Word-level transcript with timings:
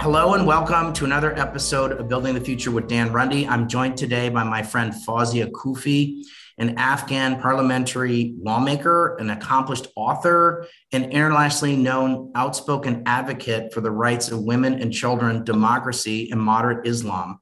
Hello 0.00 0.32
and 0.32 0.46
welcome 0.46 0.94
to 0.94 1.04
another 1.04 1.38
episode 1.38 1.92
of 1.92 2.08
Building 2.08 2.32
the 2.32 2.40
Future 2.40 2.70
with 2.70 2.88
Dan 2.88 3.12
Runde. 3.12 3.46
I'm 3.46 3.68
joined 3.68 3.98
today 3.98 4.30
by 4.30 4.44
my 4.44 4.62
friend 4.62 4.94
Fawzia 4.94 5.50
Koofi, 5.50 6.22
an 6.56 6.78
Afghan 6.78 7.38
parliamentary 7.38 8.34
lawmaker, 8.40 9.16
an 9.16 9.28
accomplished 9.28 9.88
author, 9.96 10.66
an 10.92 11.10
internationally 11.10 11.76
known 11.76 12.32
outspoken 12.34 13.02
advocate 13.04 13.74
for 13.74 13.82
the 13.82 13.90
rights 13.90 14.30
of 14.30 14.42
women 14.42 14.80
and 14.80 14.90
children, 14.90 15.44
democracy, 15.44 16.30
and 16.30 16.40
moderate 16.40 16.86
Islam. 16.86 17.38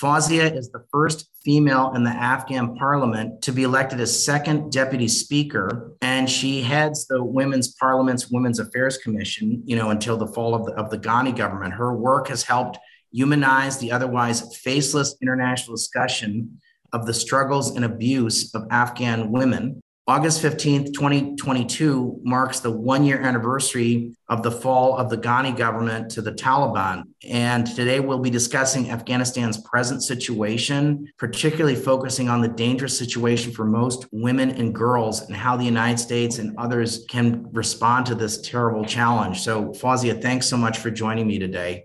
Fawzia 0.00 0.56
is 0.56 0.70
the 0.70 0.84
first 0.92 1.28
female 1.44 1.92
in 1.96 2.04
the 2.04 2.10
Afghan 2.10 2.76
parliament 2.76 3.42
to 3.42 3.52
be 3.52 3.64
elected 3.64 4.00
as 4.00 4.24
second 4.24 4.70
deputy 4.70 5.08
speaker, 5.08 5.96
and 6.02 6.30
she 6.30 6.62
heads 6.62 7.06
the 7.08 7.22
Women's 7.22 7.74
Parliament's 7.74 8.30
Women's 8.30 8.60
Affairs 8.60 8.98
Commission, 8.98 9.60
you 9.66 9.74
know, 9.74 9.90
until 9.90 10.16
the 10.16 10.28
fall 10.28 10.54
of 10.54 10.66
the, 10.66 10.72
of 10.74 10.90
the 10.90 10.98
Ghani 10.98 11.36
government. 11.36 11.74
Her 11.74 11.92
work 11.94 12.28
has 12.28 12.44
helped 12.44 12.78
humanize 13.10 13.78
the 13.78 13.90
otherwise 13.90 14.56
faceless 14.58 15.16
international 15.20 15.74
discussion 15.74 16.60
of 16.92 17.06
the 17.06 17.14
struggles 17.14 17.74
and 17.74 17.84
abuse 17.84 18.54
of 18.54 18.66
Afghan 18.70 19.32
women. 19.32 19.80
August 20.08 20.42
15th, 20.42 20.94
2022 20.94 22.20
marks 22.22 22.60
the 22.60 22.70
one 22.70 23.04
year 23.04 23.20
anniversary 23.20 24.16
of 24.30 24.42
the 24.42 24.50
fall 24.50 24.96
of 24.96 25.10
the 25.10 25.18
Ghani 25.18 25.54
government 25.54 26.10
to 26.12 26.22
the 26.22 26.32
Taliban. 26.32 27.02
And 27.28 27.66
today 27.66 28.00
we'll 28.00 28.18
be 28.18 28.30
discussing 28.30 28.90
Afghanistan's 28.90 29.58
present 29.58 30.02
situation, 30.02 31.12
particularly 31.18 31.76
focusing 31.76 32.30
on 32.30 32.40
the 32.40 32.48
dangerous 32.48 32.96
situation 32.96 33.52
for 33.52 33.66
most 33.66 34.06
women 34.10 34.48
and 34.52 34.74
girls 34.74 35.28
and 35.28 35.36
how 35.36 35.58
the 35.58 35.64
United 35.66 35.98
States 35.98 36.38
and 36.38 36.56
others 36.56 37.04
can 37.10 37.46
respond 37.52 38.06
to 38.06 38.14
this 38.14 38.40
terrible 38.40 38.86
challenge. 38.86 39.42
So, 39.42 39.72
Fawzia, 39.72 40.22
thanks 40.22 40.46
so 40.46 40.56
much 40.56 40.78
for 40.78 40.90
joining 40.90 41.26
me 41.26 41.38
today. 41.38 41.84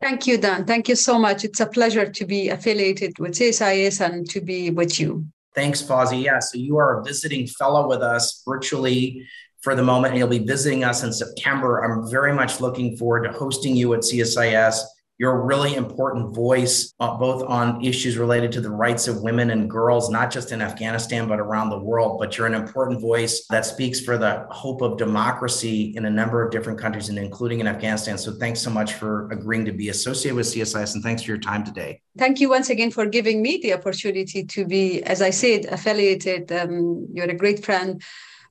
Thank 0.00 0.26
you, 0.26 0.38
Dan. 0.38 0.64
Thank 0.64 0.88
you 0.88 0.96
so 0.96 1.18
much. 1.18 1.44
It's 1.44 1.60
a 1.60 1.66
pleasure 1.66 2.08
to 2.08 2.24
be 2.24 2.48
affiliated 2.48 3.18
with 3.18 3.32
CSIS 3.32 4.00
and 4.00 4.26
to 4.30 4.40
be 4.40 4.70
with 4.70 4.98
you. 4.98 5.26
Thanks, 5.58 5.82
Fawzi. 5.82 6.22
Yeah, 6.22 6.38
so 6.38 6.56
you 6.56 6.76
are 6.76 7.00
a 7.00 7.02
visiting 7.02 7.44
fellow 7.48 7.88
with 7.88 8.00
us 8.00 8.44
virtually 8.46 9.26
for 9.60 9.74
the 9.74 9.82
moment, 9.82 10.12
and 10.12 10.18
you'll 10.20 10.28
be 10.28 10.38
visiting 10.38 10.84
us 10.84 11.02
in 11.02 11.12
September. 11.12 11.80
I'm 11.82 12.08
very 12.08 12.32
much 12.32 12.60
looking 12.60 12.96
forward 12.96 13.24
to 13.24 13.32
hosting 13.32 13.74
you 13.74 13.92
at 13.94 14.02
CSIS 14.02 14.78
you're 15.18 15.32
a 15.32 15.44
really 15.44 15.74
important 15.74 16.32
voice, 16.32 16.94
uh, 17.00 17.16
both 17.16 17.42
on 17.42 17.84
issues 17.84 18.16
related 18.16 18.52
to 18.52 18.60
the 18.60 18.70
rights 18.70 19.08
of 19.08 19.20
women 19.20 19.50
and 19.50 19.68
girls, 19.68 20.10
not 20.10 20.30
just 20.30 20.52
in 20.52 20.62
Afghanistan, 20.62 21.26
but 21.26 21.40
around 21.40 21.70
the 21.70 21.78
world. 21.78 22.20
But 22.20 22.38
you're 22.38 22.46
an 22.46 22.54
important 22.54 23.00
voice 23.00 23.44
that 23.50 23.66
speaks 23.66 24.00
for 24.00 24.16
the 24.16 24.46
hope 24.50 24.80
of 24.80 24.96
democracy 24.96 25.92
in 25.96 26.04
a 26.04 26.10
number 26.10 26.44
of 26.44 26.52
different 26.52 26.78
countries, 26.78 27.08
and 27.08 27.18
including 27.18 27.58
in 27.58 27.66
Afghanistan. 27.66 28.16
So 28.16 28.32
thanks 28.32 28.60
so 28.60 28.70
much 28.70 28.94
for 28.94 29.28
agreeing 29.32 29.64
to 29.64 29.72
be 29.72 29.88
associated 29.88 30.36
with 30.36 30.46
CSIS, 30.46 30.94
and 30.94 31.02
thanks 31.02 31.22
for 31.22 31.32
your 31.32 31.38
time 31.38 31.64
today. 31.64 32.00
Thank 32.16 32.40
you 32.40 32.48
once 32.48 32.70
again 32.70 32.92
for 32.92 33.04
giving 33.04 33.42
me 33.42 33.58
the 33.60 33.72
opportunity 33.74 34.44
to 34.44 34.64
be, 34.64 35.02
as 35.02 35.20
I 35.20 35.30
said, 35.30 35.64
affiliated. 35.66 36.52
Um, 36.52 37.08
you're 37.12 37.28
a 37.28 37.34
great 37.34 37.64
friend 37.64 38.00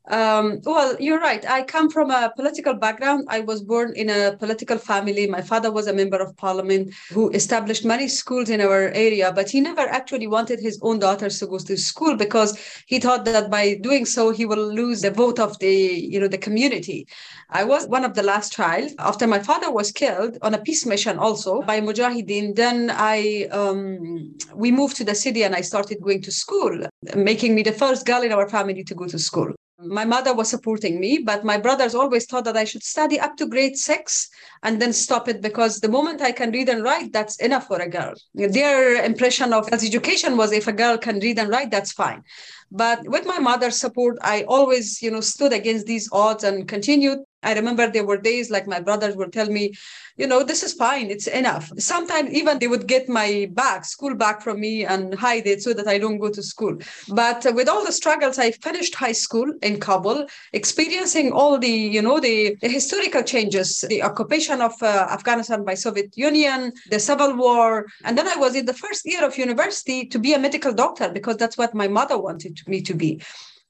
um, 0.09 0.61
well, 0.63 0.95
you're 0.99 1.19
right. 1.19 1.45
I 1.49 1.63
come 1.63 1.89
from 1.89 2.11
a 2.11 2.31
political 2.35 2.73
background. 2.73 3.25
I 3.29 3.41
was 3.41 3.61
born 3.61 3.93
in 3.95 4.09
a 4.09 4.37
political 4.37 4.77
family. 4.77 5.27
My 5.27 5.41
father 5.41 5.71
was 5.71 5.87
a 5.87 5.93
member 5.93 6.17
of 6.17 6.35
parliament 6.37 6.93
who 7.11 7.29
established 7.31 7.83
many 7.83 8.07
schools 8.07 8.49
in 8.49 8.61
our 8.61 8.89
area, 8.89 9.33
but 9.33 9.49
he 9.49 9.59
never 9.59 9.81
actually 9.81 10.27
wanted 10.27 10.59
his 10.59 10.79
own 10.81 10.99
daughters 10.99 11.39
to 11.39 11.47
go 11.47 11.57
to 11.59 11.77
school 11.77 12.15
because 12.15 12.57
he 12.85 12.99
thought 12.99 13.25
that 13.25 13.51
by 13.51 13.75
doing 13.75 14.05
so 14.05 14.31
he 14.31 14.45
will 14.45 14.73
lose 14.73 15.01
the 15.01 15.11
vote 15.11 15.39
of 15.39 15.59
the 15.59 15.73
you 15.73 16.19
know 16.19 16.29
the 16.29 16.37
community. 16.37 17.05
I 17.49 17.65
was 17.65 17.87
one 17.87 18.05
of 18.05 18.13
the 18.13 18.23
last 18.23 18.53
child. 18.53 18.91
After 18.99 19.27
my 19.27 19.39
father 19.39 19.71
was 19.71 19.91
killed 19.91 20.37
on 20.41 20.53
a 20.53 20.61
peace 20.61 20.85
mission 20.85 21.17
also 21.17 21.61
by 21.63 21.81
Mujahideen, 21.81 22.55
then 22.55 22.91
I 22.93 23.47
um, 23.51 24.35
we 24.55 24.71
moved 24.71 24.95
to 24.97 25.03
the 25.03 25.15
city 25.15 25.43
and 25.43 25.53
I 25.53 25.61
started 25.61 26.01
going 26.01 26.21
to 26.21 26.31
school, 26.31 26.87
making 27.15 27.55
me 27.55 27.63
the 27.63 27.73
first 27.73 28.05
girl 28.05 28.21
in 28.21 28.31
our 28.31 28.47
family 28.47 28.83
to 28.85 28.95
go 28.95 29.05
to 29.07 29.19
school 29.19 29.53
my 29.79 30.05
mother 30.05 30.33
was 30.33 30.49
supporting 30.49 30.99
me, 30.99 31.19
but 31.19 31.43
my 31.43 31.57
brothers 31.57 31.93
always 31.93 32.25
thought 32.25 32.45
that 32.45 32.57
I 32.57 32.63
should 32.63 32.83
study 32.83 33.19
up 33.19 33.37
to 33.37 33.45
grade 33.45 33.77
six 33.77 34.29
and 34.63 34.81
then 34.81 34.91
stop 34.91 35.27
it 35.27 35.41
because 35.41 35.79
the 35.79 35.89
moment 35.89 36.21
I 36.21 36.31
can 36.31 36.51
read 36.51 36.69
and 36.69 36.83
write, 36.83 37.13
that's 37.13 37.37
enough 37.37 37.67
for 37.67 37.79
a 37.79 37.89
girl. 37.89 38.13
Their 38.33 39.03
impression 39.03 39.53
of 39.53 39.69
as 39.71 39.85
education 39.85 40.35
was 40.35 40.51
if 40.51 40.67
a 40.67 40.73
girl 40.73 40.97
can 40.97 41.19
read 41.19 41.37
and 41.37 41.49
write, 41.49 41.69
that's 41.69 41.91
fine. 41.91 42.23
But 42.71 43.07
with 43.07 43.25
my 43.25 43.37
mother's 43.37 43.79
support, 43.79 44.17
I 44.21 44.43
always, 44.43 45.01
you 45.01 45.11
know, 45.11 45.21
stood 45.21 45.53
against 45.53 45.85
these 45.85 46.09
odds 46.11 46.43
and 46.43 46.67
continued. 46.67 47.19
I 47.43 47.53
remember 47.53 47.89
there 47.89 48.05
were 48.05 48.17
days 48.17 48.49
like 48.49 48.67
my 48.67 48.79
brothers 48.79 49.15
would 49.15 49.31
tell 49.31 49.47
me, 49.47 49.73
you 50.17 50.25
know, 50.25 50.41
this 50.43 50.63
is 50.63 50.73
fine, 50.73 51.11
it's 51.11 51.27
enough. 51.27 51.71
Sometimes 51.77 52.31
even 52.31 52.57
they 52.57 52.67
would 52.67 52.87
get 52.87 53.07
my 53.07 53.47
back, 53.53 53.85
school 53.85 54.15
back 54.15 54.41
from 54.41 54.59
me 54.59 54.85
and 54.85 55.13
hide 55.13 55.45
it 55.45 55.61
so 55.61 55.73
that 55.73 55.87
I 55.87 55.99
don't 55.99 56.17
go 56.17 56.29
to 56.29 56.41
school. 56.41 56.75
But 57.09 57.45
with 57.53 57.69
all 57.69 57.85
the 57.85 57.91
struggles, 57.91 58.39
I 58.39 58.51
finished 58.51 58.95
high 58.95 59.11
school 59.11 59.53
in 59.61 59.79
Kabul, 59.79 60.25
experiencing 60.53 61.31
all 61.31 61.59
the, 61.59 61.69
you 61.69 62.01
know, 62.01 62.19
the, 62.19 62.55
the 62.61 62.69
historical 62.69 63.21
changes, 63.21 63.85
the 63.87 64.01
occupation 64.01 64.59
of 64.59 64.73
uh, 64.81 65.07
Afghanistan 65.11 65.63
by 65.63 65.75
Soviet 65.75 66.17
Union, 66.17 66.73
the 66.89 66.99
civil 66.99 67.35
war. 67.35 67.85
And 68.03 68.17
then 68.17 68.27
I 68.27 68.35
was 68.35 68.55
in 68.55 68.65
the 68.65 68.73
first 68.73 69.05
year 69.05 69.23
of 69.23 69.37
university 69.37 70.05
to 70.07 70.17
be 70.17 70.33
a 70.33 70.39
medical 70.39 70.73
doctor 70.73 71.09
because 71.09 71.37
that's 71.37 71.57
what 71.57 71.75
my 71.75 71.87
mother 71.87 72.17
wanted 72.17 72.59
me 72.67 72.81
to 72.81 72.95
be 72.95 73.21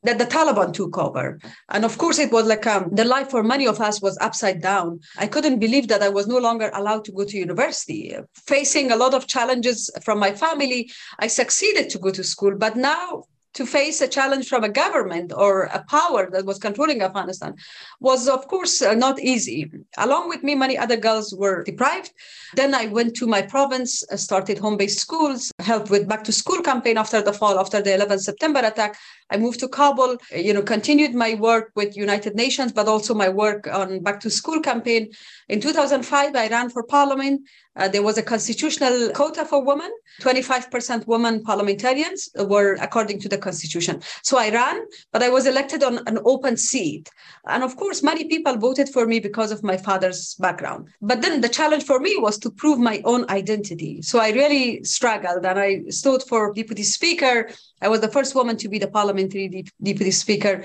that 0.03 0.17
the 0.17 0.25
Taliban 0.25 0.73
took 0.73 0.97
over. 0.97 1.39
And 1.69 1.83
of 1.83 1.97
course, 1.97 2.19
it 2.19 2.31
was 2.31 2.45
like 2.45 2.65
um, 2.67 2.89
the 2.91 3.03
life 3.03 3.29
for 3.29 3.43
many 3.43 3.67
of 3.67 3.81
us 3.81 4.01
was 4.01 4.17
upside 4.21 4.61
down. 4.61 4.99
I 5.17 5.27
couldn't 5.27 5.59
believe 5.59 5.87
that 5.87 6.03
I 6.03 6.09
was 6.09 6.27
no 6.27 6.37
longer 6.37 6.71
allowed 6.73 7.05
to 7.05 7.11
go 7.11 7.25
to 7.25 7.37
university. 7.37 8.15
Facing 8.45 8.91
a 8.91 8.95
lot 8.95 9.13
of 9.13 9.27
challenges 9.27 9.89
from 10.03 10.19
my 10.19 10.33
family, 10.33 10.91
I 11.19 11.27
succeeded 11.27 11.89
to 11.89 11.99
go 11.99 12.11
to 12.11 12.23
school. 12.23 12.55
But 12.57 12.75
now 12.75 13.23
to 13.57 13.65
face 13.65 14.01
a 14.01 14.07
challenge 14.07 14.47
from 14.47 14.63
a 14.63 14.69
government 14.69 15.33
or 15.35 15.63
a 15.63 15.83
power 15.89 16.29
that 16.29 16.45
was 16.45 16.59
controlling 16.59 17.01
Afghanistan 17.01 17.55
was, 17.99 18.27
of 18.27 18.47
course, 18.47 18.83
uh, 18.83 18.93
not 18.93 19.19
easy. 19.19 19.71
Along 19.97 20.29
with 20.29 20.43
me, 20.43 20.53
many 20.53 20.77
other 20.77 20.95
girls 20.95 21.33
were 21.33 21.63
deprived. 21.63 22.11
Then 22.53 22.75
I 22.75 22.85
went 22.85 23.15
to 23.15 23.25
my 23.25 23.41
province, 23.41 24.03
uh, 24.11 24.15
started 24.15 24.59
home 24.59 24.77
based 24.77 24.99
schools, 24.99 25.51
helped 25.59 25.89
with 25.89 26.07
back 26.07 26.23
to 26.25 26.31
school 26.31 26.61
campaign 26.61 26.97
after 26.99 27.19
the 27.19 27.33
fall, 27.33 27.59
after 27.59 27.81
the 27.81 27.95
11 27.95 28.19
September 28.19 28.59
attack. 28.59 28.95
I 29.31 29.37
moved 29.37 29.59
to 29.61 29.67
Kabul, 29.67 30.17
you 30.31 30.53
know, 30.53 30.61
continued 30.61 31.13
my 31.15 31.33
work 31.33 31.71
with 31.75 31.97
United 31.97 32.35
Nations, 32.35 32.71
but 32.71 32.87
also 32.87 33.13
my 33.13 33.27
work 33.27 33.67
on 33.67 34.01
back 34.01 34.19
to 34.21 34.29
school 34.29 34.61
campaign. 34.61 35.09
In 35.49 35.59
2005, 35.59 36.35
I 36.35 36.47
ran 36.47 36.69
for 36.69 36.83
parliament. 36.83 37.41
Uh, 37.77 37.87
there 37.87 38.03
was 38.03 38.17
a 38.17 38.23
constitutional 38.23 39.09
quota 39.11 39.45
for 39.45 39.63
women. 39.63 39.91
25% 40.21 41.05
women 41.07 41.43
parliamentarians 41.43 42.29
were 42.35 42.73
according 42.81 43.19
to 43.19 43.29
the 43.29 43.37
constitution. 43.37 44.01
So 44.23 44.37
I 44.37 44.49
ran, 44.49 44.81
but 45.13 45.21
I 45.23 45.29
was 45.29 45.45
elected 45.45 45.83
on 45.83 45.99
an 46.07 46.19
open 46.25 46.57
seat. 46.57 47.09
And 47.47 47.63
of 47.63 47.75
course, 47.75 48.01
many 48.01 48.25
people 48.25 48.57
voted 48.57 48.89
for 48.89 49.05
me 49.05 49.19
because 49.19 49.51
of 49.51 49.63
my 49.63 49.77
father's 49.77 50.33
background. 50.35 50.89
But 51.01 51.21
then 51.21 51.41
the 51.41 51.49
challenge 51.49 51.83
for 51.83 51.99
me 51.99 52.15
was 52.17 52.37
to 52.39 52.49
prove 52.49 52.79
my 52.79 53.01
own 53.05 53.29
identity. 53.29 54.01
So 54.01 54.19
I 54.19 54.31
really 54.31 54.83
struggled 54.83 55.45
and 55.45 55.59
I 55.59 55.83
stood 55.89 56.23
for 56.23 56.53
deputy 56.53 56.83
speaker. 56.83 57.49
I 57.81 57.89
was 57.89 58.01
the 58.01 58.07
first 58.07 58.33
woman 58.35 58.57
to 58.57 58.69
be 58.69 58.79
the 58.79 58.87
parliamentary 58.87 59.65
deputy 59.81 60.11
speaker. 60.11 60.63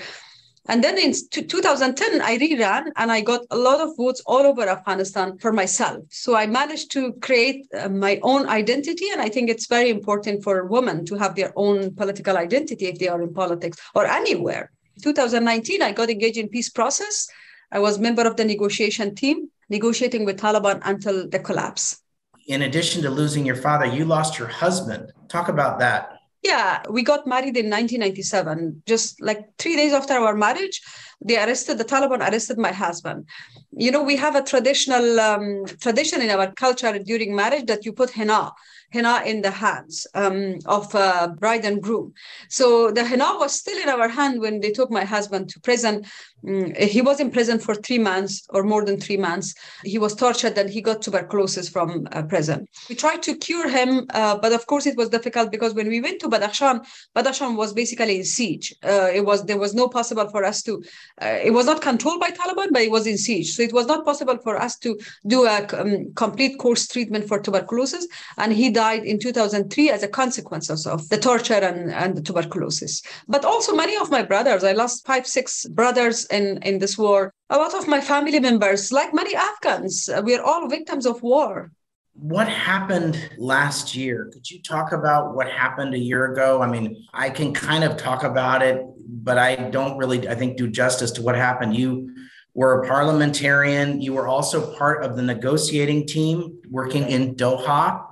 And 0.68 0.82
then 0.82 0.96
in 0.96 1.12
2010, 1.30 2.22
I 2.22 2.38
reran 2.38 2.92
and 2.96 3.10
I 3.10 3.20
got 3.20 3.40
a 3.50 3.56
lot 3.56 3.80
of 3.80 3.96
votes 3.96 4.22
all 4.26 4.46
over 4.46 4.68
Afghanistan 4.68 5.36
for 5.38 5.52
myself. 5.52 6.04
So 6.10 6.36
I 6.36 6.46
managed 6.46 6.92
to 6.92 7.14
create 7.14 7.66
uh, 7.76 7.88
my 7.88 8.20
own 8.22 8.48
identity. 8.48 9.06
And 9.10 9.20
I 9.20 9.28
think 9.28 9.50
it's 9.50 9.66
very 9.66 9.90
important 9.90 10.44
for 10.44 10.66
women 10.66 11.04
to 11.06 11.16
have 11.16 11.34
their 11.34 11.52
own 11.56 11.94
political 11.94 12.36
identity 12.36 12.86
if 12.86 12.98
they 12.98 13.08
are 13.08 13.20
in 13.20 13.34
politics 13.34 13.76
or 13.94 14.06
anywhere. 14.06 14.70
2019, 15.02 15.82
I 15.82 15.90
got 15.92 16.10
engaged 16.10 16.38
in 16.38 16.48
peace 16.48 16.68
process. 16.68 17.26
I 17.72 17.80
was 17.80 17.98
member 17.98 18.22
of 18.22 18.36
the 18.36 18.44
negotiation 18.44 19.16
team, 19.16 19.50
negotiating 19.68 20.24
with 20.24 20.38
Taliban 20.38 20.80
until 20.84 21.28
the 21.28 21.40
collapse. 21.40 22.00
In 22.46 22.62
addition 22.62 23.02
to 23.02 23.10
losing 23.10 23.44
your 23.44 23.56
father, 23.56 23.86
you 23.86 24.04
lost 24.04 24.38
your 24.38 24.48
husband. 24.48 25.12
Talk 25.28 25.48
about 25.48 25.80
that. 25.80 26.18
Yeah, 26.42 26.82
we 26.90 27.04
got 27.04 27.26
married 27.26 27.56
in 27.56 27.70
1997. 27.70 28.82
Just 28.84 29.20
like 29.20 29.56
three 29.58 29.76
days 29.76 29.92
after 29.92 30.14
our 30.14 30.34
marriage, 30.34 30.82
they 31.24 31.36
arrested 31.36 31.78
the 31.78 31.84
Taliban 31.84 32.18
arrested 32.18 32.58
my 32.58 32.72
husband. 32.72 33.26
You 33.70 33.92
know, 33.92 34.02
we 34.02 34.16
have 34.16 34.34
a 34.34 34.42
traditional 34.42 35.20
um, 35.20 35.64
tradition 35.80 36.20
in 36.20 36.30
our 36.30 36.52
culture 36.52 36.98
during 36.98 37.36
marriage 37.36 37.66
that 37.66 37.84
you 37.84 37.92
put 37.92 38.10
henna 38.10 38.52
henna 38.92 39.22
in 39.24 39.42
the 39.42 39.50
hands 39.50 40.06
um, 40.14 40.58
of 40.66 40.94
uh, 40.94 41.28
bride 41.38 41.64
and 41.64 41.82
groom. 41.82 42.12
So 42.48 42.90
the 42.90 43.04
henna 43.04 43.36
was 43.38 43.52
still 43.52 43.78
in 43.82 43.88
our 43.88 44.08
hand 44.08 44.40
when 44.40 44.60
they 44.60 44.70
took 44.70 44.90
my 44.90 45.04
husband 45.04 45.48
to 45.50 45.60
prison. 45.60 46.04
Mm, 46.44 46.76
he 46.76 47.00
was 47.02 47.20
in 47.20 47.30
prison 47.30 47.58
for 47.58 47.74
three 47.74 47.98
months 47.98 48.46
or 48.50 48.62
more 48.62 48.84
than 48.84 49.00
three 49.00 49.16
months. 49.16 49.54
He 49.84 49.98
was 49.98 50.14
tortured 50.14 50.58
and 50.58 50.68
he 50.68 50.80
got 50.80 51.02
tuberculosis 51.02 51.68
from 51.68 52.08
uh, 52.12 52.22
prison. 52.22 52.66
We 52.88 52.94
tried 52.96 53.22
to 53.24 53.36
cure 53.36 53.68
him, 53.68 54.06
uh, 54.10 54.36
but 54.38 54.52
of 54.52 54.66
course 54.66 54.86
it 54.86 54.96
was 54.96 55.08
difficult 55.08 55.52
because 55.52 55.74
when 55.74 55.88
we 55.88 56.00
went 56.00 56.20
to 56.20 56.28
Badakhshan, 56.28 56.84
Badakhshan 57.14 57.56
was 57.56 57.72
basically 57.72 58.16
in 58.16 58.24
siege. 58.24 58.74
Uh, 58.82 59.10
it 59.12 59.24
was 59.24 59.44
there 59.44 59.58
was 59.58 59.74
no 59.74 59.88
possible 59.88 60.28
for 60.28 60.44
us 60.44 60.62
to. 60.62 60.82
Uh, 61.20 61.38
it 61.44 61.52
was 61.52 61.66
not 61.66 61.80
controlled 61.80 62.20
by 62.20 62.30
Taliban, 62.30 62.72
but 62.72 62.82
it 62.82 62.90
was 62.90 63.06
in 63.06 63.18
siege, 63.18 63.52
so 63.52 63.62
it 63.62 63.72
was 63.72 63.86
not 63.86 64.04
possible 64.04 64.38
for 64.42 64.60
us 64.60 64.78
to 64.78 64.98
do 65.26 65.46
a 65.46 65.66
um, 65.78 66.12
complete 66.14 66.58
course 66.58 66.88
treatment 66.88 67.28
for 67.28 67.38
tuberculosis. 67.38 68.06
And 68.36 68.52
he 68.52 68.70
died 68.70 69.04
in 69.04 69.18
2003 69.18 69.90
as 69.90 70.02
a 70.02 70.08
consequence 70.08 70.70
of 70.70 71.08
the 71.08 71.18
torture 71.18 71.54
and, 71.54 71.92
and 71.92 72.16
the 72.16 72.22
tuberculosis. 72.22 73.02
But 73.28 73.44
also 73.44 73.74
many 73.74 73.96
of 73.96 74.10
my 74.10 74.22
brothers, 74.22 74.64
I 74.64 74.72
lost 74.72 75.06
five, 75.06 75.26
six 75.26 75.66
brothers 75.66 76.26
in, 76.32 76.58
in 76.62 76.78
this 76.78 76.96
war. 76.98 77.32
A 77.50 77.56
lot 77.56 77.74
of 77.74 77.86
my 77.86 78.00
family 78.00 78.40
members, 78.40 78.90
like 78.90 79.14
many 79.14 79.34
Afghans, 79.36 80.08
uh, 80.08 80.22
we're 80.24 80.42
all 80.42 80.68
victims 80.68 81.06
of 81.06 81.22
war. 81.22 81.70
What 82.14 82.48
happened 82.48 83.18
last 83.38 83.94
year? 83.94 84.28
Could 84.32 84.50
you 84.50 84.62
talk 84.62 84.92
about 84.92 85.34
what 85.34 85.48
happened 85.48 85.94
a 85.94 85.98
year 85.98 86.32
ago? 86.32 86.60
I 86.62 86.66
mean, 86.66 87.06
I 87.14 87.30
can 87.30 87.54
kind 87.54 87.84
of 87.84 87.96
talk 87.96 88.22
about 88.22 88.62
it, 88.62 88.84
but 89.08 89.38
I 89.38 89.56
don't 89.56 89.96
really, 89.96 90.28
I 90.28 90.34
think, 90.34 90.56
do 90.56 90.68
justice 90.68 91.10
to 91.12 91.22
what 91.22 91.36
happened. 91.36 91.74
You 91.74 92.14
were 92.54 92.82
a 92.82 92.86
parliamentarian. 92.86 94.02
You 94.02 94.12
were 94.12 94.28
also 94.28 94.74
part 94.76 95.04
of 95.04 95.16
the 95.16 95.22
negotiating 95.22 96.06
team 96.06 96.60
working 96.68 97.04
in 97.08 97.34
Doha. 97.34 98.04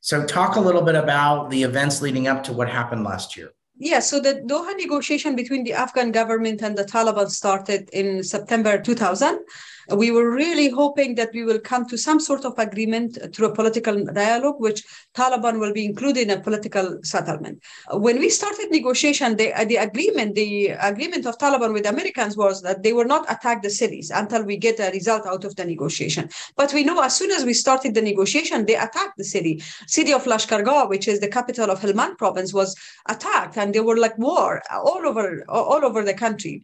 So, 0.00 0.24
talk 0.24 0.54
a 0.54 0.60
little 0.60 0.82
bit 0.82 0.94
about 0.94 1.50
the 1.50 1.64
events 1.64 2.00
leading 2.00 2.28
up 2.28 2.44
to 2.44 2.52
what 2.52 2.68
happened 2.68 3.02
last 3.02 3.36
year. 3.36 3.50
Yeah, 3.80 4.00
so 4.00 4.18
the 4.18 4.42
Doha 4.46 4.76
negotiation 4.76 5.36
between 5.36 5.62
the 5.62 5.72
Afghan 5.72 6.10
government 6.10 6.62
and 6.62 6.76
the 6.76 6.84
Taliban 6.84 7.30
started 7.30 7.88
in 7.92 8.24
September 8.24 8.80
2000. 8.80 9.38
We 9.90 10.10
were 10.10 10.30
really 10.30 10.68
hoping 10.68 11.14
that 11.14 11.30
we 11.32 11.44
will 11.44 11.58
come 11.58 11.86
to 11.88 11.96
some 11.96 12.20
sort 12.20 12.44
of 12.44 12.58
agreement 12.58 13.18
through 13.34 13.48
a 13.48 13.54
political 13.54 14.04
dialogue, 14.04 14.56
which 14.58 14.84
Taliban 15.14 15.58
will 15.58 15.72
be 15.72 15.86
included 15.86 16.22
in 16.22 16.30
a 16.30 16.40
political 16.40 16.98
settlement. 17.02 17.62
When 17.90 18.18
we 18.18 18.28
started 18.28 18.70
negotiation, 18.70 19.36
the, 19.36 19.52
the 19.66 19.76
agreement, 19.76 20.34
the 20.34 20.68
agreement 20.80 21.24
of 21.26 21.38
Taliban 21.38 21.72
with 21.72 21.86
Americans 21.86 22.36
was 22.36 22.60
that 22.62 22.82
they 22.82 22.92
will 22.92 23.06
not 23.06 23.30
attack 23.32 23.62
the 23.62 23.70
cities 23.70 24.10
until 24.14 24.44
we 24.44 24.58
get 24.58 24.78
a 24.78 24.90
result 24.90 25.26
out 25.26 25.44
of 25.44 25.56
the 25.56 25.64
negotiation. 25.64 26.28
But 26.56 26.74
we 26.74 26.84
know 26.84 27.00
as 27.02 27.16
soon 27.16 27.30
as 27.30 27.44
we 27.44 27.54
started 27.54 27.94
the 27.94 28.02
negotiation, 28.02 28.66
they 28.66 28.76
attacked 28.76 29.16
the 29.16 29.24
city. 29.24 29.62
City 29.86 30.12
of 30.12 30.24
Lashkargah, 30.24 30.88
which 30.88 31.08
is 31.08 31.20
the 31.20 31.28
capital 31.28 31.70
of 31.70 31.80
Helmand 31.80 32.18
province, 32.18 32.52
was 32.52 32.76
attacked, 33.06 33.56
and 33.56 33.74
they 33.74 33.80
were 33.80 33.96
like 33.96 34.18
war 34.18 34.62
all 34.70 35.06
over 35.06 35.44
all 35.48 35.84
over 35.84 36.04
the 36.04 36.14
country. 36.14 36.62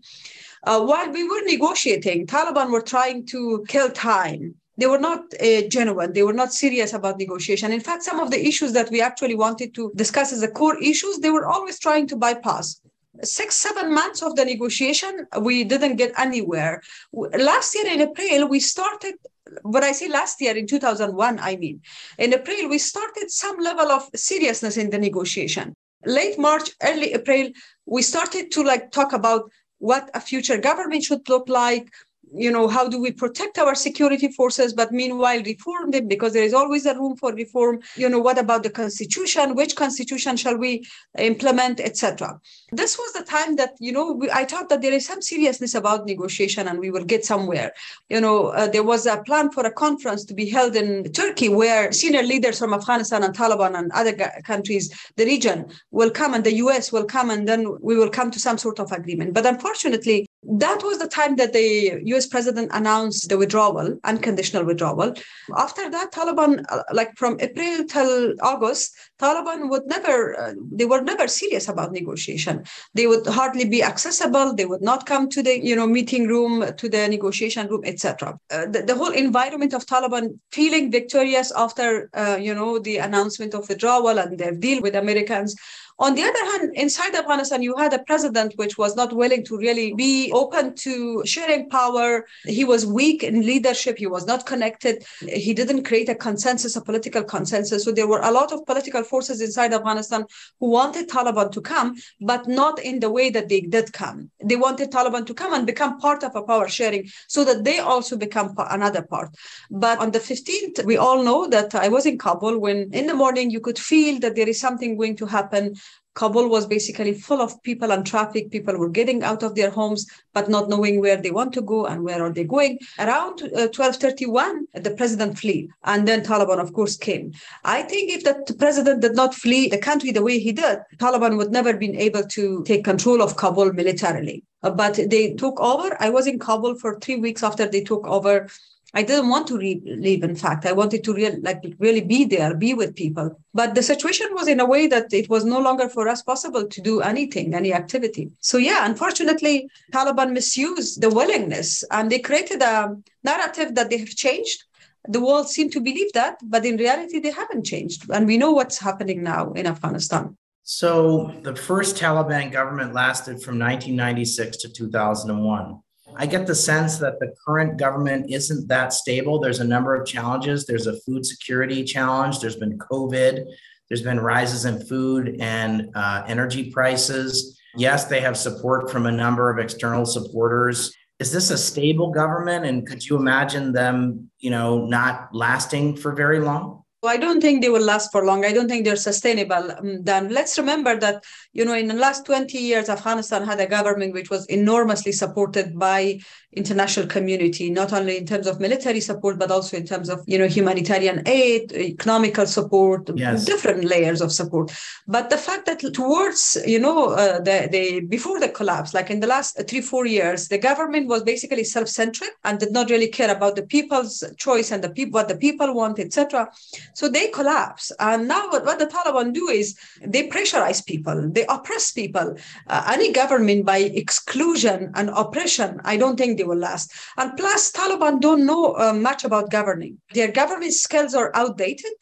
Uh, 0.67 0.81
while 0.81 1.11
we 1.11 1.25
were 1.25 1.43
negotiating, 1.45 2.27
Taliban 2.27 2.71
were 2.71 2.83
trying 2.83 3.27
to 3.27 3.65
kill 3.69 3.91
time. 3.91 4.55
They 4.77 4.87
were 4.87 4.99
not 4.99 5.21
uh, 5.41 5.63
genuine. 5.69 6.13
They 6.13 6.23
were 6.23 6.33
not 6.33 6.53
serious 6.53 6.93
about 6.93 7.19
negotiation. 7.19 7.73
In 7.73 7.81
fact, 7.81 8.03
some 8.03 8.19
of 8.19 8.31
the 8.31 8.45
issues 8.45 8.73
that 8.73 8.91
we 8.91 9.01
actually 9.01 9.37
wanted 9.37 9.75
to 9.75 9.93
discuss 9.95 10.33
as 10.33 10.41
the 10.41 10.49
core 10.49 10.83
issues, 10.83 11.19
they 11.19 11.31
were 11.31 11.47
always 11.47 11.79
trying 11.79 12.07
to 12.09 12.17
bypass 12.17 12.81
six, 13.23 13.57
seven 13.57 13.95
months 13.95 14.23
of 14.23 14.37
the 14.37 14.45
negotiation, 14.45 15.27
we 15.41 15.65
didn't 15.65 15.97
get 15.97 16.13
anywhere. 16.19 16.83
Last 17.13 17.75
year 17.75 17.87
in 17.87 18.01
April, 18.01 18.49
we 18.49 18.61
started, 18.61 19.15
when 19.63 19.85
I 19.85 19.93
say 19.93 20.09
last 20.09 20.41
year 20.41 20.57
in 20.57 20.67
2001, 20.67 21.39
I 21.41 21.57
mean, 21.57 21.81
in 22.19 22.35
April, 22.35 22.69
we 22.69 22.79
started 22.79 23.31
some 23.31 23.59
level 23.59 23.91
of 23.91 24.09
seriousness 24.15 24.77
in 24.77 24.91
the 24.91 24.99
negotiation. 24.99 25.75
Late 26.07 26.39
March, 26.39 26.71
early 26.83 27.15
April, 27.15 27.51
we 27.87 28.03
started 28.03 28.51
to 28.53 28.63
like 28.63 28.91
talk 28.91 29.13
about 29.13 29.51
what 29.79 30.11
a 30.15 30.21
future 30.21 30.59
government 30.59 31.03
should 31.03 31.29
look 31.29 31.49
like 31.49 31.91
you 32.35 32.51
know 32.51 32.69
how 32.69 32.89
do 32.89 33.01
we 33.01 33.13
protect 33.13 33.59
our 33.59 33.75
security 33.75 34.29
forces 34.29 34.73
but 34.73 34.93
meanwhile 34.93 35.43
reform 35.43 35.91
them? 35.91 36.09
Because 36.09 36.33
there 36.33 36.45
is 36.45 36.55
always 36.55 36.87
a 36.87 36.95
room 36.95 37.17
for 37.17 37.33
reform. 37.35 37.81
You 37.97 38.09
know 38.09 38.21
what 38.21 38.39
about 38.39 38.63
the 38.63 38.71
constitution? 38.71 39.55
Which 39.55 39.77
constitution 39.77 40.37
shall 40.37 40.57
we 40.57 40.85
implement 41.19 41.81
etc 41.81 42.41
this 42.77 42.99
was 42.99 43.13
the 43.13 43.23
time 43.23 43.57
that 43.57 43.73
you 43.79 43.93
know 43.93 44.13
we, 44.13 44.31
i 44.31 44.45
thought 44.45 44.69
that 44.69 44.83
there 44.83 44.93
is 44.93 45.07
some 45.07 45.23
seriousness 45.23 45.75
about 45.75 46.07
negotiation 46.07 46.69
and 46.69 46.79
we 46.79 46.91
will 46.91 47.05
get 47.05 47.25
somewhere. 47.25 47.73
You 48.09 48.21
know 48.21 48.49
uh, 48.49 48.69
there 48.69 48.83
was 48.83 49.07
a 49.07 49.23
plan 49.23 49.51
for 49.51 49.65
a 49.65 49.73
conference 49.73 50.25
to 50.27 50.35
be 50.35 50.49
held 50.49 50.77
in 50.77 51.13
turkey 51.13 51.49
where 51.49 51.93
senior 51.93 52.23
leaders 52.23 52.59
from 52.59 52.75
afghanistan 52.75 53.23
and 53.23 53.35
taliban 53.37 53.79
and 53.79 53.93
other 53.93 54.15
countries 54.45 54.85
the 55.17 55.25
region 55.25 55.67
will 55.91 56.11
come 56.11 56.35
and 56.35 56.45
the 56.45 56.53
us 56.53 56.93
will 56.93 57.05
come 57.05 57.31
and 57.31 57.47
then 57.49 57.77
we 57.81 57.97
will 57.97 58.11
come 58.11 58.31
to 58.31 58.41
some 58.41 58.59
sort 58.59 58.81
of 58.81 58.91
agreement. 58.93 59.35
But 59.35 59.47
unfortunately 59.47 60.27
that 60.47 60.83
was 60.83 60.99
the 60.99 61.09
time 61.09 61.37
that 61.37 61.53
the 61.53 62.01
US 62.05 62.27
president 62.27 62.71
announced 62.73 63.29
the 63.29 63.39
withdrawal, 63.39 63.99
unconditional 64.05 64.65
withdrawal. 64.65 65.15
After 65.57 65.91
that, 65.91 66.13
Taliban, 66.13 66.65
uh, 66.69 66.83
like 66.93 67.17
from 67.17 67.39
April 67.41 67.85
till 67.85 68.35
August, 68.41 68.95
Taliban 69.21 69.71
would 69.71 69.87
never, 69.87 70.39
uh, 70.39 70.55
they 70.71 70.85
were 70.85 71.01
never 71.01 71.29
serious 71.29 71.69
about 71.69 71.93
negotiation. 71.93 72.65
They 72.95 73.07
would 73.07 73.27
hardly 73.27 73.65
be 73.65 73.83
accessible. 73.83 74.55
They 74.55 74.67
would 74.67 74.83
not 74.83 75.07
come 75.07 75.29
to 75.31 75.43
the, 75.43 75.65
you 75.65 75.77
know, 75.77 75.87
meeting 75.87 76.29
room, 76.29 76.65
to 76.77 76.89
the 76.89 77.09
negotiation 77.09 77.69
room, 77.69 77.83
etc. 77.85 78.39
Uh, 78.51 78.67
the, 78.67 78.83
the, 78.83 78.95
whole 78.95 79.13
environment 79.13 79.75
of 79.75 79.87
Taliban 79.87 80.39
feeling 80.53 80.91
victorious 80.91 81.53
after, 81.53 82.11
uh, 82.15 82.39
you 82.41 82.55
know, 82.55 82.79
the 82.79 82.99
announcement 82.99 83.55
of 83.55 83.69
withdrawal 83.69 84.19
and 84.19 84.39
their 84.39 84.53
deal 84.53 84.81
with 84.83 84.95
Americans 84.95 85.57
on 85.99 86.17
the 86.17 86.23
other 86.23 86.45
hand, 86.51 86.73
inside 86.75 87.15
Afghanistan, 87.15 87.63
you 87.63 87.77
had 87.77 87.93
a 87.93 88.01
president 88.01 88.55
which 88.57 88.77
was 88.77 88.97
not 88.97 89.13
willing 89.13 89.45
to 89.45 89.57
really 89.57 89.95
be 89.95 90.33
open 90.33 90.75
to 90.75 91.23
sharing 91.25 91.69
power. 91.69 92.27
He 92.45 92.65
was 92.65 92.85
weak 92.85 93.23
in 93.23 93.47
leadership. 93.47 93.99
He 93.99 94.09
was 94.09 94.27
not 94.27 94.45
connected. 94.45 95.05
He 95.21 95.55
didn't 95.55 95.85
create 95.85 96.09
a 96.09 96.15
consensus, 96.17 96.75
a 96.75 96.81
political 96.81 97.23
consensus. 97.23 97.85
So 97.85 97.93
there 97.93 98.09
were 98.09 98.23
a 98.23 98.33
lot 98.33 98.53
of 98.53 98.67
political 98.67 99.05
forces 99.05 99.41
inside 99.41 99.73
Afghanistan 99.73 100.25
who 100.59 100.71
wanted 100.71 101.09
Taliban 101.09 101.53
to 101.53 101.61
come, 101.61 101.95
but 102.21 102.49
not 102.49 102.81
in 102.81 102.99
the 102.99 103.11
way 103.11 103.31
that 103.31 103.49
they 103.49 103.61
did 103.61 103.93
come. 103.93 104.31
They 104.43 104.57
wanted 104.57 104.91
Taliban 104.91 105.27
to 105.27 105.35
come 105.35 105.55
and 105.55 105.65
become 105.65 106.01
part 106.01 106.25
of 106.25 106.35
a 106.35 106.43
power 106.43 106.67
sharing 106.67 107.09
so 107.29 107.45
that 107.45 107.63
they 107.63 107.79
also 107.79 108.17
become 108.17 108.53
another 108.59 109.03
part. 109.03 109.31
But 109.71 110.01
on 110.01 110.11
the 110.11 110.19
15th, 110.19 110.85
we 110.85 110.97
all 110.97 111.23
know 111.23 111.47
that 111.47 111.73
I 111.77 111.87
was 111.87 112.05
in 112.05 112.19
Kabul 112.19 112.59
when 112.59 112.93
in 112.93 113.07
the 113.07 113.15
morning 113.15 113.53
you 113.53 113.61
could 113.61 113.79
feel 113.79 114.19
that 114.21 114.35
there 114.35 114.49
is 114.49 114.59
something 114.59 114.97
going 114.97 115.15
to 115.17 115.27
happen 115.27 115.77
Kabul 116.15 116.49
was 116.49 116.67
basically 116.67 117.13
full 117.13 117.43
of 117.43 117.61
people 117.63 117.91
and 117.91 118.07
traffic. 118.07 118.51
People 118.51 118.79
were 118.79 118.89
getting 118.89 119.23
out 119.23 119.43
of 119.43 119.55
their 119.55 119.71
homes, 119.71 120.07
but 120.33 120.49
not 120.49 120.69
knowing 120.69 121.01
where 121.01 121.17
they 121.17 121.31
want 121.31 121.53
to 121.55 121.63
go 121.63 121.87
and 121.87 122.05
where 122.05 122.23
are 122.23 122.33
they 122.33 122.45
going. 122.45 122.79
Around 122.99 123.43
uh, 123.43 123.69
1231, 123.75 124.67
the 124.75 124.93
president 124.93 125.39
fled. 125.39 125.69
And 125.85 126.07
then 126.07 126.23
Taliban, 126.23 126.61
of 126.61 126.73
course, 126.73 126.97
came. 126.97 127.33
I 127.65 127.83
think 127.83 128.13
if 128.13 128.25
the 128.25 128.55
president 128.55 129.03
did 129.03 129.15
not 129.15 129.35
flee 129.35 129.69
the 129.69 129.79
country 129.79 130.13
the 130.13 130.23
way 130.23 130.39
he 130.39 130.53
did, 130.53 130.79
Taliban 130.99 131.37
would 131.37 131.51
never 131.51 131.75
been 131.75 131.97
able 131.97 132.23
to 132.23 132.63
take 132.65 132.85
control 132.85 133.21
of 133.21 133.37
Kabul 133.37 133.73
militarily. 133.73 134.45
Uh, 134.63 134.71
but 134.71 134.99
they 135.09 135.35
took 135.35 135.61
over. 135.61 135.97
I 136.01 136.11
was 136.11 136.27
in 136.27 136.39
Kabul 136.39 136.77
for 136.77 136.99
three 137.01 137.17
weeks 137.17 137.43
after 137.43 137.67
they 137.67 137.83
took 137.83 138.07
over 138.07 138.49
I 138.95 139.03
didn't 139.03 139.29
want 139.29 139.49
to 139.49 139.59
re- 139.59 139.83
leave. 139.85 140.23
In 140.23 140.37
fact, 140.37 140.65
I 140.65 140.73
wanted 140.73 141.03
to 141.05 141.41
like, 141.43 141.63
really 141.79 142.01
be 142.01 142.25
there, 142.25 142.55
be 142.55 142.75
with 142.75 142.95
people. 142.95 143.41
But 143.53 143.75
the 143.75 143.83
situation 143.83 144.29
was 144.33 144.47
in 144.47 144.61
a 144.61 144.67
way 144.67 144.87
that 144.87 145.13
it 145.13 145.29
was 145.29 145.45
no 145.45 145.59
longer 145.59 145.89
for 145.89 146.09
us 146.09 146.23
possible 146.23 146.67
to 146.67 146.81
do 146.81 147.01
anything, 147.01 147.55
any 147.55 147.73
activity. 147.75 148.31
So 148.41 148.57
yeah, 148.57 148.87
unfortunately, 148.87 149.69
Taliban 149.93 150.33
misused 150.33 151.01
the 151.01 151.11
willingness, 151.11 151.83
and 151.91 152.11
they 152.11 152.21
created 152.21 152.63
a 152.63 152.97
narrative 153.25 153.75
that 153.75 153.91
they 153.91 153.99
have 153.99 154.15
changed. 154.15 154.63
The 155.09 155.21
world 155.21 155.49
seemed 155.51 155.73
to 155.73 155.81
believe 155.81 156.13
that, 156.13 156.39
but 156.45 156.65
in 156.65 156.77
reality, 156.77 157.19
they 157.19 157.33
haven't 157.33 157.67
changed. 157.67 158.09
And 158.11 158.27
we 158.27 158.39
know 158.39 158.53
what's 158.53 158.79
happening 158.79 159.23
now 159.23 159.53
in 159.53 159.67
Afghanistan. 159.67 160.37
So 160.63 161.35
the 161.43 161.55
first 161.55 161.97
Taliban 161.97 162.51
government 162.51 162.95
lasted 162.95 163.43
from 163.43 163.59
1996 163.59 164.57
to 164.59 164.69
2001. 164.71 165.81
I 166.17 166.27
get 166.27 166.47
the 166.47 166.55
sense 166.55 166.99
that 166.99 167.19
the 167.19 167.35
current 167.47 167.77
government 167.77 168.31
isn't 168.31 168.69
that 168.69 168.93
stable. 168.93 169.39
There's 169.41 169.61
a 169.61 169.65
number 169.65 169.95
of 169.95 170.07
challenges. 170.07 170.65
There's 170.65 170.87
a 170.87 171.01
food 171.01 171.27
security 171.27 171.83
challenge. 171.85 172.41
There's 172.41 172.57
been 172.57 172.79
COVID. 172.79 173.45
There's 173.89 174.03
been 174.03 174.21
rises 174.21 174.65
in 174.65 174.85
food 174.87 175.37
and 175.41 175.91
uh, 175.95 176.25
energy 176.27 176.71
prices. 176.71 177.59
Yes, 177.77 178.05
they 178.05 178.21
have 178.21 178.37
support 178.37 178.91
from 178.91 179.07
a 179.07 179.13
number 179.13 179.51
of 179.51 179.59
external 179.59 180.07
supporters. 180.07 180.95
Is 181.19 181.33
this 181.33 181.51
a 181.51 181.59
stable 181.59 182.11
government? 182.11 182.65
And 182.65 182.87
could 182.87 183.05
you 183.05 183.17
imagine 183.17 183.73
them, 183.73 184.31
you 184.39 184.51
know, 184.51 184.87
not 184.87 185.29
lasting 185.33 185.97
for 185.97 186.13
very 186.13 186.41
long? 186.41 186.84
I 187.07 187.17
don't 187.17 187.41
think 187.41 187.63
they 187.63 187.69
will 187.69 187.85
last 187.85 188.13
for 188.13 188.25
long. 188.25 188.45
I 188.45 188.53
don't 188.53 188.69
think 188.69 188.85
they're 188.85 188.97
sustainable. 188.97 189.71
Then 190.01 190.31
let's 190.31 190.59
remember 190.59 190.99
that, 191.01 191.25
you 191.53 191.65
know, 191.65 191.75
in 191.75 191.89
the 191.89 191.95
last 191.95 192.27
20 192.27 192.59
years, 192.59 192.89
Afghanistan 192.89 193.45
had 193.45 193.61
a 193.61 193.67
government 193.67 194.15
which 194.15 194.31
was 194.31 194.47
enormously 194.47 195.13
supported 195.13 195.79
by 195.79 196.19
international 196.53 197.07
community, 197.07 197.71
not 197.71 197.93
only 197.93 198.17
in 198.17 198.27
terms 198.27 198.47
of 198.47 198.61
military 198.61 199.01
support, 199.01 199.39
but 199.39 199.51
also 199.51 199.77
in 199.77 199.87
terms 199.87 200.09
of, 200.09 200.23
you 200.27 200.39
know, 200.39 200.47
humanitarian 200.47 201.23
aid, 201.27 201.73
economical 201.73 202.47
support, 202.47 203.11
yes. 203.17 203.45
different 203.45 203.85
layers 203.85 204.21
of 204.21 204.33
support. 204.33 204.73
But 205.07 205.31
the 205.31 205.37
fact 205.37 205.67
that 205.67 205.81
towards, 205.93 206.57
you 206.67 206.79
know, 206.79 207.11
uh, 207.11 207.41
the, 207.41 207.69
the 207.71 208.01
before 208.01 208.41
the 208.41 208.49
collapse, 208.49 208.95
like 208.95 209.11
in 209.11 209.21
the 209.21 209.27
last 209.27 209.61
three, 209.69 209.81
four 209.81 210.07
years, 210.07 210.49
the 210.49 210.59
government 210.59 211.09
was 211.09 211.23
basically 211.23 211.65
self-centric 211.65 212.31
and 212.45 212.59
did 212.59 212.73
not 212.73 212.91
really 212.91 213.09
care 213.09 213.35
about 213.35 213.57
the 213.57 213.63
people's 213.63 214.23
choice 214.37 214.71
and 214.71 214.83
the 214.83 214.91
people 214.91 215.19
what 215.19 215.29
the 215.29 215.37
people 215.37 215.75
want, 215.75 215.99
etc. 215.99 216.51
So 216.95 217.09
they 217.09 217.29
collapse. 217.29 217.93
And 217.99 218.29
now 218.29 218.49
what, 218.51 218.65
what 218.65 218.79
the 218.79 218.87
Taliban 218.87 219.33
do 219.33 219.49
is 219.49 219.77
they 220.01 220.29
pressurize 220.29 220.85
people, 220.85 221.29
they 221.31 221.45
oppress 221.49 221.93
people. 221.93 222.37
Uh, 222.67 222.91
any 222.93 223.13
government 223.13 223.67
by 223.67 223.79
exclusion 223.79 224.93
and 224.95 225.11
oppression, 225.11 225.81
I 225.85 225.97
don't 225.97 226.17
think 226.17 226.39
they 226.39 226.45
will 226.45 226.59
last. 226.59 226.93
And 227.17 227.37
plus, 227.37 227.73
Taliban 227.73 228.21
don't 228.21 228.47
know 228.47 228.77
uh, 228.77 228.93
much 228.93 229.25
about 229.25 229.51
governing. 229.51 229.99
Their 230.13 230.31
government 230.31 230.73
skills 230.73 231.15
are 231.15 231.31
outdated. 231.35 231.93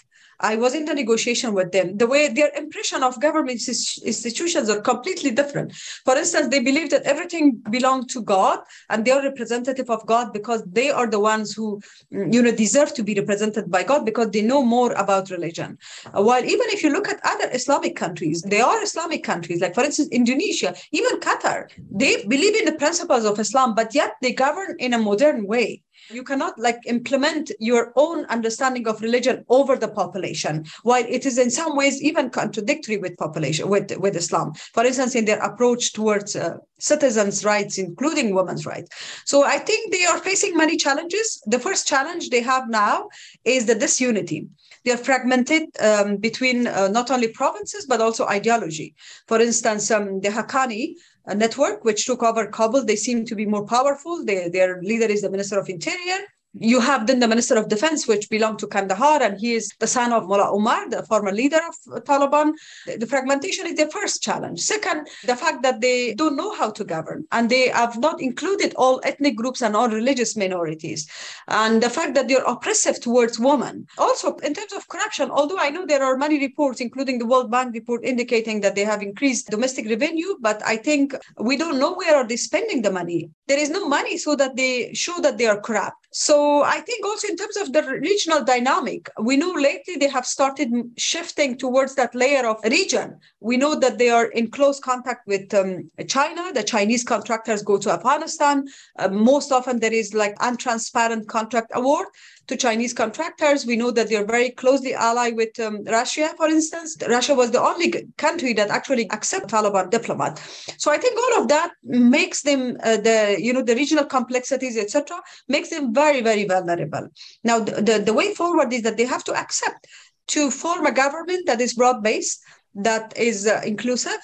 I 0.43 0.57
was 0.57 0.75
in 0.75 0.85
the 0.85 0.95
negotiation 0.95 1.55
with 1.55 1.71
them. 1.73 1.97
The 1.97 2.07
way 2.07 2.29
their 2.29 2.51
impression 2.57 3.03
of 3.03 3.21
government 3.21 3.61
institutions 3.69 4.69
are 4.69 4.81
completely 4.81 5.31
different. 5.31 5.73
For 6.05 6.17
instance, 6.17 6.49
they 6.49 6.61
believe 6.61 6.91
that 6.91 7.03
everything 7.03 7.63
belongs 7.71 8.13
to 8.15 8.23
God 8.23 8.59
and 8.91 9.05
they 9.05 9.13
are 9.13 9.23
representative 9.23 9.89
of 9.89 10.05
God 10.07 10.33
because 10.33 10.63
they 10.67 10.91
are 10.91 11.07
the 11.07 11.21
ones 11.21 11.55
who, 11.55 11.81
you 12.11 12.43
know, 12.43 12.51
deserve 12.53 12.93
to 12.95 13.05
be 13.05 13.15
represented 13.15 13.71
by 13.71 13.85
God 13.85 14.05
because 14.05 14.31
they 14.31 14.43
know 14.43 14.63
more 14.63 14.93
about 14.93 15.31
religion. 15.31 15.79
Uh, 16.07 16.23
while 16.23 16.45
even 16.45 16.67
if 16.71 16.83
you 16.83 16.91
look 16.91 17.09
at 17.09 17.21
other 17.25 17.49
Islamic 17.53 17.95
countries, 17.95 18.43
they 18.43 18.61
are 18.61 18.83
Islamic 18.83 19.23
countries, 19.23 19.61
like 19.61 19.75
for 19.75 19.85
instance, 19.85 20.09
Indonesia, 20.11 20.75
even 20.91 21.21
Qatar, 21.21 21.71
they 21.91 22.25
believe 22.25 22.57
in 22.57 22.65
the 22.65 22.73
principles 22.73 23.25
of 23.25 23.39
Islam, 23.39 23.75
but 23.75 23.95
yet 23.95 24.15
they 24.23 24.33
govern 24.33 24.77
in 24.79 24.93
a 24.93 24.99
modern 24.99 25.47
way. 25.47 25.83
You 26.11 26.23
cannot 26.25 26.59
like 26.59 26.81
implement 26.87 27.51
your 27.59 27.93
own 27.97 28.25
understanding 28.27 28.87
of 28.89 29.01
religion 29.01 29.45
over 29.49 29.77
the 29.77 29.89
population, 29.89 30.65
while 30.83 31.05
it 31.09 31.27
is 31.27 31.39
in 31.39 31.51
some 31.51 31.77
ways 31.77 32.03
even 32.03 32.31
contradictory 32.31 32.97
with 32.97 33.17
population 33.17 33.69
with, 33.69 33.97
with 33.99 34.17
Islam. 34.17 34.53
For 34.75 34.85
instance, 34.85 35.15
in 35.15 35.25
their 35.25 35.39
approach 35.39 35.93
towards 35.93 36.37
uh, 36.37 36.57
citizens' 36.79 37.45
rights, 37.45 37.79
including 37.79 38.35
women's 38.35 38.67
rights. 38.67 38.91
So 39.25 39.45
I 39.45 39.59
think 39.59 39.93
they 39.93 40.05
are 40.05 40.19
facing 40.19 40.57
many 40.57 40.77
challenges. 40.77 41.43
The 41.47 41.59
first 41.59 41.87
challenge 41.87 42.31
they 42.31 42.43
have 42.43 42.69
now 42.69 43.09
is 43.45 43.67
the 43.67 43.75
disunity 43.75 44.49
they 44.85 44.93
are 44.93 44.97
fragmented 44.97 45.65
um, 45.81 46.17
between 46.17 46.67
uh, 46.67 46.89
not 46.89 47.11
only 47.11 47.29
provinces 47.29 47.87
but 47.87 48.01
also 48.01 48.27
ideology. 48.27 48.95
For 49.29 49.41
instance, 49.41 49.91
um, 49.91 50.21
the 50.21 50.29
Haqqani 50.29 50.95
network, 51.27 51.85
which 51.85 52.07
took 52.07 52.23
over 52.23 52.47
Kabul. 52.47 52.85
They 52.85 52.97
seem 52.97 53.25
to 53.27 53.35
be 53.35 53.47
more 53.47 53.67
powerful. 53.67 54.25
They, 54.25 54.49
their 54.49 54.81
leader 54.83 55.07
is 55.07 55.23
the 55.23 55.31
Minister 55.31 55.59
of 55.59 55.69
Interior. 55.69 56.19
You 56.55 56.81
have 56.81 57.07
then 57.07 57.21
the 57.21 57.29
Minister 57.29 57.57
of 57.57 57.69
Defense, 57.69 58.07
which 58.07 58.29
belonged 58.29 58.59
to 58.59 58.67
Kandahar, 58.67 59.23
and 59.23 59.41
he 59.41 59.55
is 59.55 59.71
the 59.79 59.87
son 59.87 60.13
of 60.13 60.27
Mullah 60.27 60.51
Omar, 60.51 60.91
the 60.91 61.03
former 61.05 61.33
leader 61.33 61.61
of 61.67 62.05
Taliban. 62.05 62.53
The 62.87 63.07
fragmentation 63.07 63.67
is 63.67 63.77
the 63.77 63.89
first 63.89 64.23
challenge. 64.23 64.61
Second, 64.61 65.09
the 65.25 65.35
fact 65.35 65.63
that 65.63 65.81
they 65.81 66.13
don't 66.15 66.37
know 66.37 66.55
how 66.55 66.71
to 66.71 66.85
govern, 66.85 67.25
and 67.33 67.49
they 67.49 67.69
have 67.69 67.99
not 67.99 68.21
included 68.21 68.75
all 68.77 69.01
ethnic 69.03 69.35
groups 69.35 69.63
and 69.63 69.75
all 69.75 69.89
religious 69.89 70.37
minorities. 70.37 71.09
And 71.49 71.83
the 71.83 71.89
fact 71.89 72.15
that 72.15 72.29
they're 72.29 72.45
oppressive 72.45 73.01
towards 73.01 73.39
women. 73.39 73.87
Also, 73.97 74.37
in 74.37 74.53
terms 74.53 74.75
of 74.75 74.89
corruption, 74.89 75.31
although 75.31 75.59
I 75.59 75.71
know 75.71 75.87
there 75.87 76.05
are 76.05 76.19
many 76.19 76.39
reports, 76.39 76.83
including 76.83 77.19
the 77.19 77.27
World 77.27 77.51
Bank 77.51 77.73
report, 77.73 78.05
indicating 78.05 78.61
that 78.61 78.75
they 78.75 78.85
have 78.85 79.01
increased 79.01 79.49
domestic 79.49 79.89
revenue, 79.89 80.35
but 80.41 80.63
I 80.67 80.77
think 80.77 81.15
we 81.41 81.57
don't 81.57 81.79
know 81.79 81.95
where 81.95 82.15
are 82.15 82.27
they 82.27 82.37
spending 82.37 82.83
the 82.83 82.93
money. 82.93 83.31
There 83.47 83.59
is 83.59 83.71
no 83.71 83.89
money 83.89 84.19
so 84.19 84.37
that 84.37 84.57
they 84.57 84.93
show 84.93 85.19
that 85.21 85.39
they 85.39 85.47
are 85.47 85.61
corrupt. 85.61 85.97
So 86.11 86.42
I 86.63 86.81
think 86.81 87.05
also 87.05 87.29
in 87.29 87.37
terms 87.37 87.57
of 87.57 87.73
the 87.73 87.83
regional 88.01 88.45
dynamic, 88.45 89.11
we 89.21 89.37
know 89.37 89.53
lately 89.53 89.97
they 89.97 90.09
have 90.09 90.27
started 90.27 90.69
shifting 90.97 91.57
towards 91.57 91.95
that 91.97 92.15
layer 92.15 92.47
of 92.47 92.63
region. 92.65 93.19
We 93.41 93.57
know 93.57 93.75
that 93.81 93.99
they 93.99 94.11
are 94.11 94.27
in 94.27 94.51
close 94.51 94.79
contact 94.81 95.27
with 95.27 95.53
um, 95.55 95.91
China. 96.09 96.53
The 96.53 96.63
Chinese 96.63 97.05
contractors 97.05 97.63
go 97.63 97.79
to 97.79 97.91
Afghanistan. 97.91 98.67
Uh, 98.99 99.09
most 99.09 99.53
often 99.53 99.81
there 99.81 99.93
is 99.93 100.15
like 100.15 100.37
untransparent 100.39 101.27
contract 101.27 101.71
award 101.75 102.07
to 102.53 102.57
Chinese 102.57 102.93
contractors. 102.93 103.67
We 103.67 103.77
know 103.77 103.91
that 103.91 104.09
they're 104.09 104.27
very 104.27 104.51
closely 104.51 104.95
allied 104.95 105.37
with 105.37 105.59
um, 105.59 105.85
Russia, 105.85 106.29
for 106.37 106.49
instance. 106.49 106.97
Russia 107.09 107.35
was 107.35 107.51
the 107.51 107.61
only 107.61 107.89
country 108.17 108.53
that 108.55 108.71
actually 108.71 109.11
accepted 109.11 109.51
Taliban 109.51 109.91
diplomat. 109.91 110.39
So 110.79 110.93
I 110.93 110.99
think 110.99 111.19
all 111.19 111.43
of 111.43 111.49
that 111.49 111.73
makes 111.83 112.43
them 112.43 112.77
uh, 112.83 112.99
the 112.99 113.37
you 113.39 113.53
know 113.53 113.63
the 113.63 113.75
regional 113.75 114.05
complexities, 114.05 114.77
etc., 114.77 115.21
makes 115.49 115.71
them 115.71 115.95
very 115.95 116.21
very 116.21 116.45
vulnerable. 116.45 117.09
Now 117.43 117.59
the, 117.61 117.83
the, 117.89 117.99
the 118.09 118.13
way 118.13 118.35
forward 118.35 118.73
is 118.73 118.83
that 118.83 118.97
they 118.97 119.07
have 119.07 119.25
to 119.25 119.35
accept 119.35 119.87
to 120.29 120.51
form 120.51 120.87
a 120.87 120.93
government 120.93 121.47
that 121.47 121.61
is 121.61 121.75
broad 121.75 122.03
based, 122.03 122.43
that 122.75 123.13
is 123.17 123.47
uh, 123.47 123.61
inclusive, 123.65 124.21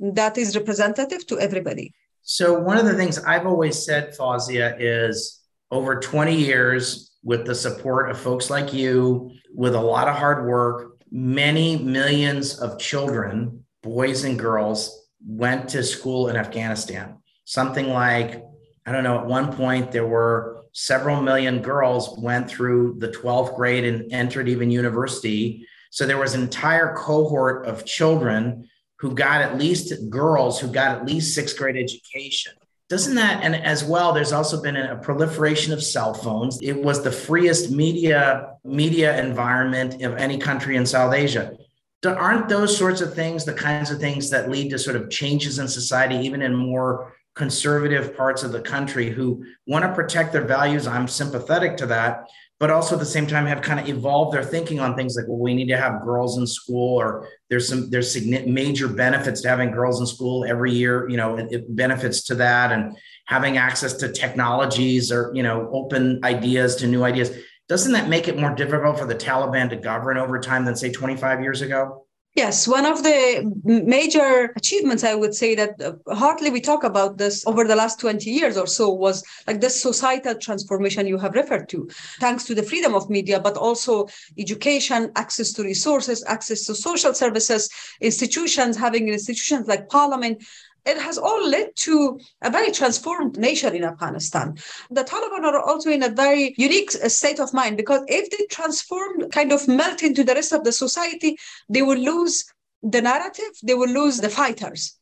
that 0.00 0.36
is 0.36 0.56
representative 0.56 1.26
to 1.26 1.38
everybody. 1.38 1.94
So 2.22 2.58
one 2.58 2.76
of 2.76 2.86
the 2.86 2.94
things 2.94 3.18
I've 3.18 3.46
always 3.46 3.84
said, 3.84 4.14
Fawzia, 4.18 4.76
is 4.80 5.40
over 5.70 6.00
20 6.00 6.34
years, 6.34 7.15
with 7.26 7.44
the 7.44 7.54
support 7.56 8.08
of 8.08 8.16
folks 8.16 8.50
like 8.50 8.72
you, 8.72 9.32
with 9.52 9.74
a 9.74 9.80
lot 9.80 10.06
of 10.06 10.14
hard 10.14 10.46
work, 10.46 10.96
many 11.10 11.76
millions 11.76 12.60
of 12.60 12.78
children, 12.78 13.64
boys 13.82 14.22
and 14.22 14.38
girls, 14.38 15.08
went 15.26 15.68
to 15.68 15.82
school 15.82 16.28
in 16.28 16.36
Afghanistan. 16.36 17.16
Something 17.44 17.88
like, 17.88 18.44
I 18.86 18.92
don't 18.92 19.02
know, 19.02 19.18
at 19.18 19.26
one 19.26 19.52
point 19.52 19.90
there 19.90 20.06
were 20.06 20.62
several 20.70 21.20
million 21.20 21.62
girls 21.62 22.16
went 22.16 22.48
through 22.48 22.94
the 22.98 23.08
12th 23.08 23.56
grade 23.56 23.82
and 23.82 24.12
entered 24.12 24.48
even 24.48 24.70
university. 24.70 25.66
So 25.90 26.06
there 26.06 26.18
was 26.18 26.34
an 26.34 26.42
entire 26.42 26.94
cohort 26.94 27.66
of 27.66 27.84
children 27.84 28.68
who 29.00 29.16
got 29.16 29.40
at 29.40 29.58
least 29.58 29.92
girls 30.10 30.60
who 30.60 30.68
got 30.68 30.96
at 30.96 31.06
least 31.06 31.34
sixth 31.34 31.58
grade 31.58 31.76
education 31.76 32.52
doesn't 32.88 33.16
that 33.16 33.42
and 33.42 33.56
as 33.56 33.84
well 33.84 34.12
there's 34.12 34.32
also 34.32 34.62
been 34.62 34.76
a 34.76 34.96
proliferation 34.96 35.72
of 35.72 35.82
cell 35.82 36.14
phones. 36.14 36.60
It 36.62 36.74
was 36.74 37.02
the 37.02 37.12
freest 37.12 37.70
media 37.70 38.54
media 38.64 39.18
environment 39.20 40.02
of 40.02 40.16
any 40.16 40.38
country 40.38 40.76
in 40.76 40.86
south 40.86 41.14
asia. 41.14 41.56
Aren't 42.04 42.48
those 42.48 42.76
sorts 42.76 43.00
of 43.00 43.14
things 43.14 43.44
the 43.44 43.52
kinds 43.52 43.90
of 43.90 43.98
things 43.98 44.30
that 44.30 44.48
lead 44.48 44.70
to 44.70 44.78
sort 44.78 44.96
of 44.96 45.10
changes 45.10 45.58
in 45.58 45.66
society 45.66 46.16
even 46.16 46.42
in 46.42 46.54
more 46.54 47.16
conservative 47.36 48.16
parts 48.16 48.42
of 48.42 48.50
the 48.50 48.60
country 48.60 49.10
who 49.10 49.44
want 49.66 49.84
to 49.84 49.94
protect 49.94 50.32
their 50.32 50.44
values. 50.44 50.86
I'm 50.86 51.06
sympathetic 51.06 51.76
to 51.76 51.86
that 51.86 52.24
but 52.58 52.70
also 52.70 52.94
at 52.94 52.98
the 52.98 53.06
same 53.06 53.26
time 53.26 53.44
have 53.46 53.60
kind 53.60 53.78
of 53.78 53.88
evolved 53.88 54.34
their 54.34 54.44
thinking 54.44 54.80
on 54.80 54.94
things 54.94 55.16
like 55.16 55.26
well 55.28 55.38
we 55.38 55.54
need 55.54 55.68
to 55.68 55.76
have 55.76 56.02
girls 56.02 56.38
in 56.38 56.46
school 56.46 56.98
or 56.98 57.28
there's 57.50 57.68
some 57.68 57.90
there's 57.90 58.16
major 58.46 58.88
benefits 58.88 59.40
to 59.42 59.48
having 59.48 59.70
girls 59.70 60.00
in 60.00 60.06
school 60.06 60.44
every 60.44 60.72
year 60.72 61.08
you 61.08 61.16
know 61.16 61.36
it, 61.36 61.46
it 61.50 61.76
benefits 61.76 62.22
to 62.24 62.34
that 62.34 62.72
and 62.72 62.96
having 63.26 63.58
access 63.58 63.92
to 63.94 64.10
technologies 64.10 65.12
or 65.12 65.30
you 65.34 65.42
know 65.42 65.68
open 65.72 66.20
ideas 66.24 66.76
to 66.76 66.86
new 66.86 67.04
ideas. 67.04 67.36
Doesn't 67.68 67.92
that 67.92 68.08
make 68.08 68.28
it 68.28 68.38
more 68.38 68.54
difficult 68.54 68.98
for 68.98 69.06
the 69.06 69.14
taliban 69.14 69.68
to 69.70 69.76
govern 69.76 70.16
over 70.16 70.38
time 70.38 70.64
than 70.64 70.76
say 70.76 70.90
25 70.90 71.40
years 71.42 71.62
ago 71.62 72.05
Yes, 72.36 72.68
one 72.68 72.84
of 72.84 73.02
the 73.02 73.50
major 73.64 74.52
achievements, 74.56 75.04
I 75.04 75.14
would 75.14 75.34
say 75.34 75.54
that 75.54 75.80
uh, 75.80 76.14
hardly 76.14 76.50
we 76.50 76.60
talk 76.60 76.84
about 76.84 77.16
this 77.16 77.46
over 77.46 77.64
the 77.64 77.74
last 77.74 77.98
20 77.98 78.28
years 78.30 78.58
or 78.58 78.66
so 78.66 78.90
was 78.90 79.24
like 79.46 79.62
this 79.62 79.80
societal 79.80 80.34
transformation 80.34 81.06
you 81.06 81.16
have 81.16 81.34
referred 81.34 81.66
to, 81.70 81.88
thanks 82.20 82.44
to 82.44 82.54
the 82.54 82.62
freedom 82.62 82.94
of 82.94 83.08
media, 83.08 83.40
but 83.40 83.56
also 83.56 84.06
education, 84.36 85.10
access 85.16 85.50
to 85.54 85.62
resources, 85.62 86.22
access 86.26 86.66
to 86.66 86.74
social 86.74 87.14
services, 87.14 87.70
institutions, 88.02 88.76
having 88.76 89.08
institutions 89.08 89.66
like 89.66 89.88
parliament, 89.88 90.44
it 90.86 90.98
has 90.98 91.18
all 91.18 91.46
led 91.48 91.74
to 91.76 92.18
a 92.42 92.50
very 92.50 92.70
transformed 92.70 93.36
nation 93.36 93.74
in 93.74 93.84
Afghanistan. 93.84 94.56
The 94.90 95.04
Taliban 95.04 95.44
are 95.44 95.60
also 95.60 95.90
in 95.90 96.02
a 96.02 96.08
very 96.08 96.54
unique 96.56 96.90
uh, 96.94 97.08
state 97.08 97.40
of 97.40 97.52
mind 97.52 97.76
because 97.76 98.02
if 98.08 98.30
they 98.30 98.46
transform, 98.50 99.28
kind 99.30 99.52
of 99.52 99.66
melt 99.66 100.02
into 100.02 100.22
the 100.24 100.34
rest 100.34 100.52
of 100.52 100.64
the 100.64 100.72
society, 100.72 101.36
they 101.68 101.82
will 101.82 101.98
lose 101.98 102.44
the 102.82 103.02
narrative, 103.02 103.52
they 103.62 103.74
will 103.74 103.88
lose 103.88 104.18
the 104.18 104.28
fighters. 104.28 104.96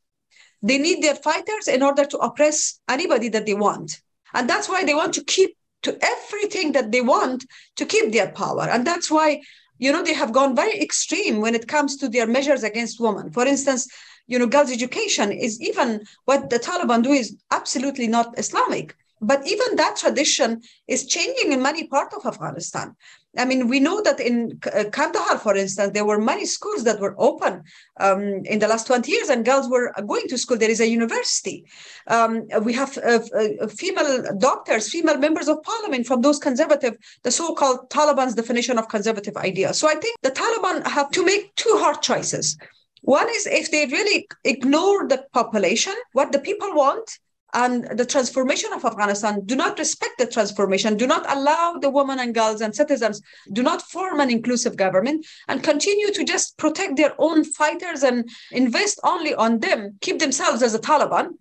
They 0.63 0.79
need 0.79 1.03
their 1.03 1.15
fighters 1.15 1.69
in 1.69 1.83
order 1.83 2.07
to 2.07 2.19
oppress 2.19 2.81
anybody 2.89 3.29
that 3.29 3.45
they 3.45 3.55
want. 3.55 4.01
And 4.33 4.49
that's 4.49 4.69
why 4.69 4.85
they 4.85 4.95
want 4.95 5.13
to 5.15 5.25
keep 5.25 5.57
to 5.83 5.99
everything 6.03 6.73
that 6.73 6.91
they 6.91 7.03
want 7.03 7.45
to 7.77 7.85
keep 7.85 8.11
their 8.11 8.33
power. 8.33 8.63
And 8.63 8.87
that's 8.87 9.11
why, 9.11 9.43
you 9.79 9.93
know, 9.93 10.03
they 10.03 10.15
have 10.15 10.33
gone 10.33 10.57
very 10.57 10.81
extreme 10.81 11.41
when 11.41 11.55
it 11.55 11.69
comes 11.69 11.99
to 11.99 12.09
their 12.09 12.27
measures 12.27 12.63
against 12.63 12.99
women. 12.99 13.31
For 13.31 13.47
instance, 13.47 13.87
you 14.27 14.39
know, 14.39 14.47
girls' 14.47 14.73
education 14.73 15.33
is 15.33 15.61
even 15.61 16.05
what 16.25 16.51
the 16.51 16.59
Taliban 16.59 17.03
do 17.03 17.13
is 17.13 17.37
absolutely 17.51 18.09
not 18.09 18.39
Islamic. 18.39 18.97
But 19.21 19.47
even 19.47 19.77
that 19.77 19.97
tradition 19.97 20.61
is 20.87 21.07
changing 21.07 21.53
in 21.53 21.63
many 21.63 21.87
parts 21.87 22.15
of 22.15 22.27
Afghanistan. 22.27 22.95
I 23.39 23.45
mean, 23.45 23.69
we 23.69 23.81
know 23.81 24.03
that 24.03 24.21
in 24.21 24.61
uh, 24.67 24.85
Kandahar, 24.93 25.39
for 25.39 25.57
instance, 25.57 25.93
there 25.93 26.05
were 26.05 26.19
many 26.19 26.47
schools 26.47 26.85
that 26.85 27.01
were 27.01 27.15
open 27.19 27.63
um, 27.99 28.23
in 28.45 28.59
the 28.59 28.69
last 28.69 28.87
20 28.87 29.11
years, 29.11 29.29
and 29.29 29.45
girls 29.45 29.69
were 29.69 29.93
going 30.07 30.29
to 30.29 30.39
school. 30.39 30.59
There 30.59 30.71
is 30.71 30.81
a 30.81 30.89
university. 30.89 31.65
Um, 32.07 32.47
we 32.63 32.73
have 32.75 32.97
uh, 32.99 33.21
uh, 33.37 33.67
female 33.69 34.37
doctors, 34.39 34.91
female 34.91 35.19
members 35.19 35.49
of 35.49 35.63
parliament 35.63 36.07
from 36.07 36.21
those 36.21 36.39
conservative, 36.39 36.97
the 37.23 37.31
so 37.31 37.55
called 37.55 37.91
Taliban's 37.91 38.35
definition 38.35 38.79
of 38.79 38.89
conservative 38.89 39.37
ideas. 39.37 39.79
So 39.79 39.89
I 39.89 39.95
think 39.95 40.17
the 40.23 40.31
Taliban 40.31 40.87
have 40.87 41.11
to 41.13 41.25
make 41.25 41.55
two 41.57 41.77
hard 41.81 42.03
choices. 42.03 42.57
One 43.05 43.29
is 43.29 43.47
if 43.47 43.71
they 43.71 43.85
really 43.87 44.27
ignore 44.45 45.07
the 45.07 45.27
population, 45.33 45.95
what 46.13 46.33
the 46.33 46.39
people 46.39 46.75
want, 46.75 47.19
and 47.53 47.87
the 47.97 48.07
transformation 48.07 48.73
of 48.73 48.85
Afghanistan 48.85 49.43
do 49.45 49.55
not 49.55 49.79
respect 49.79 50.19
the 50.19 50.27
transformation, 50.27 50.97
do 50.97 51.07
not 51.07 51.25
allow 51.31 51.75
the 51.75 51.91
women 51.91 52.19
and 52.19 52.35
girls 52.35 52.63
and 52.63 52.75
citizens, 52.75 53.21
do 53.53 53.63
not 53.63 53.83
form 53.83 54.21
an 54.21 54.31
inclusive 54.31 54.77
government, 54.77 55.25
and 55.49 55.63
continue 55.63 56.11
to 56.13 56.25
just 56.25 56.57
protect 56.57 56.97
their 56.97 57.15
own 57.19 57.45
fighters 57.45 58.03
and 58.03 58.29
invest 58.51 58.99
only 59.05 59.35
on 59.35 59.61
them, 59.61 59.99
keep 60.01 60.19
themselves 60.19 60.63
as 60.63 60.75
a 60.75 60.79
Taliban. 60.79 61.35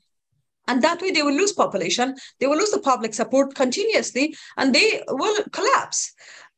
And 0.68 0.82
that 0.82 1.02
way 1.02 1.12
they 1.12 1.24
will 1.24 1.34
lose 1.34 1.54
population, 1.54 2.16
they 2.40 2.48
will 2.48 2.58
lose 2.58 2.72
the 2.72 2.80
public 2.80 3.14
support 3.14 3.56
continuously, 3.56 4.36
and 4.58 4.76
they 4.76 5.02
will 5.08 5.44
collapse. 5.52 6.14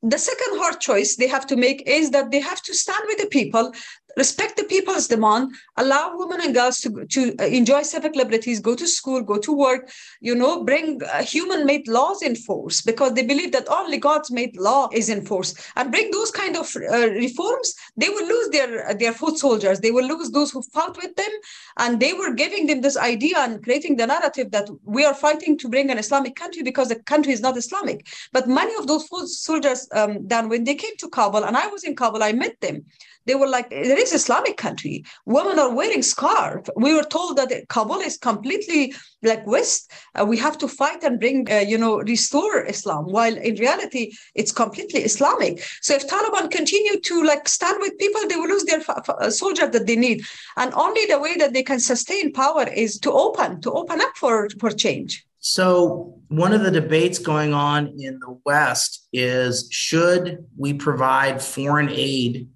The 0.07 0.19
second 0.19 0.59
hard 0.59 0.79
choice 0.79 1.15
they 1.15 1.27
have 1.27 1.47
to 1.47 1.55
make 1.55 1.81
is 1.87 2.11
that 2.11 2.29
they 2.29 2.39
have 2.39 2.61
to 2.61 2.75
stand 2.75 3.03
with 3.07 3.17
the 3.17 3.25
people 3.25 3.71
respect 4.17 4.55
the 4.55 4.63
people's 4.63 5.07
demand, 5.07 5.53
allow 5.77 6.15
women 6.15 6.41
and 6.41 6.53
girls 6.53 6.79
to, 6.79 7.05
to 7.05 7.35
enjoy 7.45 7.81
civic 7.81 8.15
liberties, 8.15 8.59
go 8.59 8.75
to 8.75 8.87
school, 8.87 9.21
go 9.21 9.37
to 9.37 9.51
work, 9.51 9.91
you 10.21 10.33
know, 10.33 10.63
bring 10.63 11.01
uh, 11.03 11.21
human-made 11.21 11.87
laws 11.87 12.21
in 12.21 12.35
force 12.35 12.81
because 12.81 13.13
they 13.13 13.25
believe 13.25 13.51
that 13.51 13.67
only 13.69 13.97
God's 13.97 14.31
made 14.31 14.55
law 14.57 14.89
is 14.93 15.09
in 15.09 15.25
force. 15.25 15.53
And 15.75 15.91
bring 15.91 16.11
those 16.11 16.31
kind 16.31 16.55
of 16.55 16.73
uh, 16.75 17.09
reforms, 17.09 17.75
they 17.97 18.09
will 18.09 18.27
lose 18.27 18.49
their, 18.49 18.93
their 18.93 19.13
foot 19.13 19.37
soldiers. 19.37 19.79
They 19.79 19.91
will 19.91 20.07
lose 20.07 20.31
those 20.31 20.51
who 20.51 20.61
fought 20.61 20.97
with 21.01 21.15
them. 21.15 21.31
And 21.77 21.99
they 21.99 22.13
were 22.13 22.33
giving 22.33 22.67
them 22.67 22.81
this 22.81 22.97
idea 22.97 23.39
and 23.39 23.63
creating 23.63 23.97
the 23.97 24.07
narrative 24.07 24.51
that 24.51 24.69
we 24.83 25.03
are 25.03 25.13
fighting 25.13 25.57
to 25.57 25.69
bring 25.69 25.91
an 25.91 25.97
Islamic 25.97 26.35
country 26.35 26.63
because 26.63 26.89
the 26.89 26.95
country 26.95 27.33
is 27.33 27.41
not 27.41 27.57
Islamic. 27.57 28.07
But 28.31 28.47
many 28.47 28.73
of 28.75 28.87
those 28.87 29.07
foot 29.07 29.27
soldiers, 29.27 29.87
um, 29.95 30.49
when 30.49 30.63
they 30.63 30.75
came 30.75 30.95
to 30.97 31.09
Kabul, 31.09 31.43
and 31.43 31.57
I 31.57 31.67
was 31.67 31.83
in 31.83 31.95
Kabul, 31.95 32.23
I 32.23 32.33
met 32.33 32.59
them 32.61 32.85
they 33.25 33.35
were 33.35 33.47
like, 33.47 33.69
there 33.69 33.99
is 33.99 34.13
Islamic 34.13 34.57
country. 34.57 35.03
Women 35.25 35.57
are 35.59 35.73
wearing 35.73 36.03
scarf. 36.03 36.67
We 36.75 36.93
were 36.93 37.03
told 37.03 37.37
that 37.37 37.67
Kabul 37.69 37.99
is 37.99 38.17
completely 38.17 38.93
like 39.23 39.45
West. 39.47 39.91
Uh, 40.13 40.25
we 40.25 40.37
have 40.37 40.57
to 40.59 40.67
fight 40.67 41.03
and 41.03 41.19
bring, 41.19 41.51
uh, 41.51 41.57
you 41.57 41.77
know, 41.77 41.97
restore 41.99 42.65
Islam. 42.65 43.05
While 43.05 43.35
in 43.35 43.55
reality, 43.55 44.11
it's 44.35 44.51
completely 44.51 45.01
Islamic. 45.01 45.63
So 45.81 45.95
if 45.95 46.07
Taliban 46.07 46.51
continue 46.51 46.99
to 46.99 47.23
like 47.23 47.47
stand 47.47 47.77
with 47.79 47.97
people, 47.97 48.21
they 48.27 48.35
will 48.35 48.49
lose 48.49 48.65
their 48.65 48.81
f- 48.81 49.09
f- 49.09 49.33
soldier 49.33 49.67
that 49.67 49.87
they 49.87 49.95
need. 49.95 50.21
And 50.57 50.73
only 50.73 51.05
the 51.05 51.19
way 51.19 51.35
that 51.37 51.53
they 51.53 51.63
can 51.63 51.79
sustain 51.79 52.31
power 52.31 52.67
is 52.69 52.99
to 52.99 53.11
open, 53.11 53.61
to 53.61 53.71
open 53.71 54.01
up 54.01 54.15
for, 54.17 54.49
for 54.59 54.69
change. 54.69 55.25
So, 55.47 56.19
one 56.29 56.53
of 56.53 56.63
the 56.63 56.71
debates 56.71 57.19
going 57.19 57.53
on 57.53 57.93
in 57.99 58.17
the 58.17 58.39
West 58.47 59.07
is 59.13 59.67
should 59.71 60.43
we 60.57 60.73
provide 60.73 61.39
foreign 61.39 61.89
aid 61.91 62.49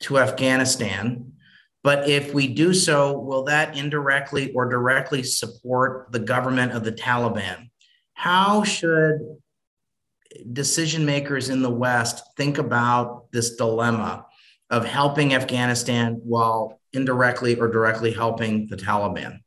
to 0.00 0.18
Afghanistan. 0.18 1.32
But 1.82 2.10
if 2.10 2.34
we 2.34 2.48
do 2.48 2.74
so, 2.74 3.18
will 3.18 3.44
that 3.44 3.78
indirectly 3.78 4.52
or 4.52 4.68
directly 4.68 5.22
support 5.22 6.12
the 6.12 6.18
government 6.18 6.72
of 6.72 6.84
the 6.84 6.92
Taliban? 6.92 7.70
How 8.12 8.64
should 8.64 9.20
decision 10.52 11.06
makers 11.06 11.48
in 11.48 11.62
the 11.62 11.70
West 11.70 12.22
think 12.36 12.58
about 12.58 13.32
this 13.32 13.56
dilemma 13.56 14.26
of 14.68 14.84
helping 14.84 15.32
Afghanistan 15.32 16.20
while 16.22 16.82
indirectly 16.92 17.58
or 17.58 17.68
directly 17.68 18.12
helping 18.12 18.66
the 18.66 18.76
Taliban? 18.76 19.40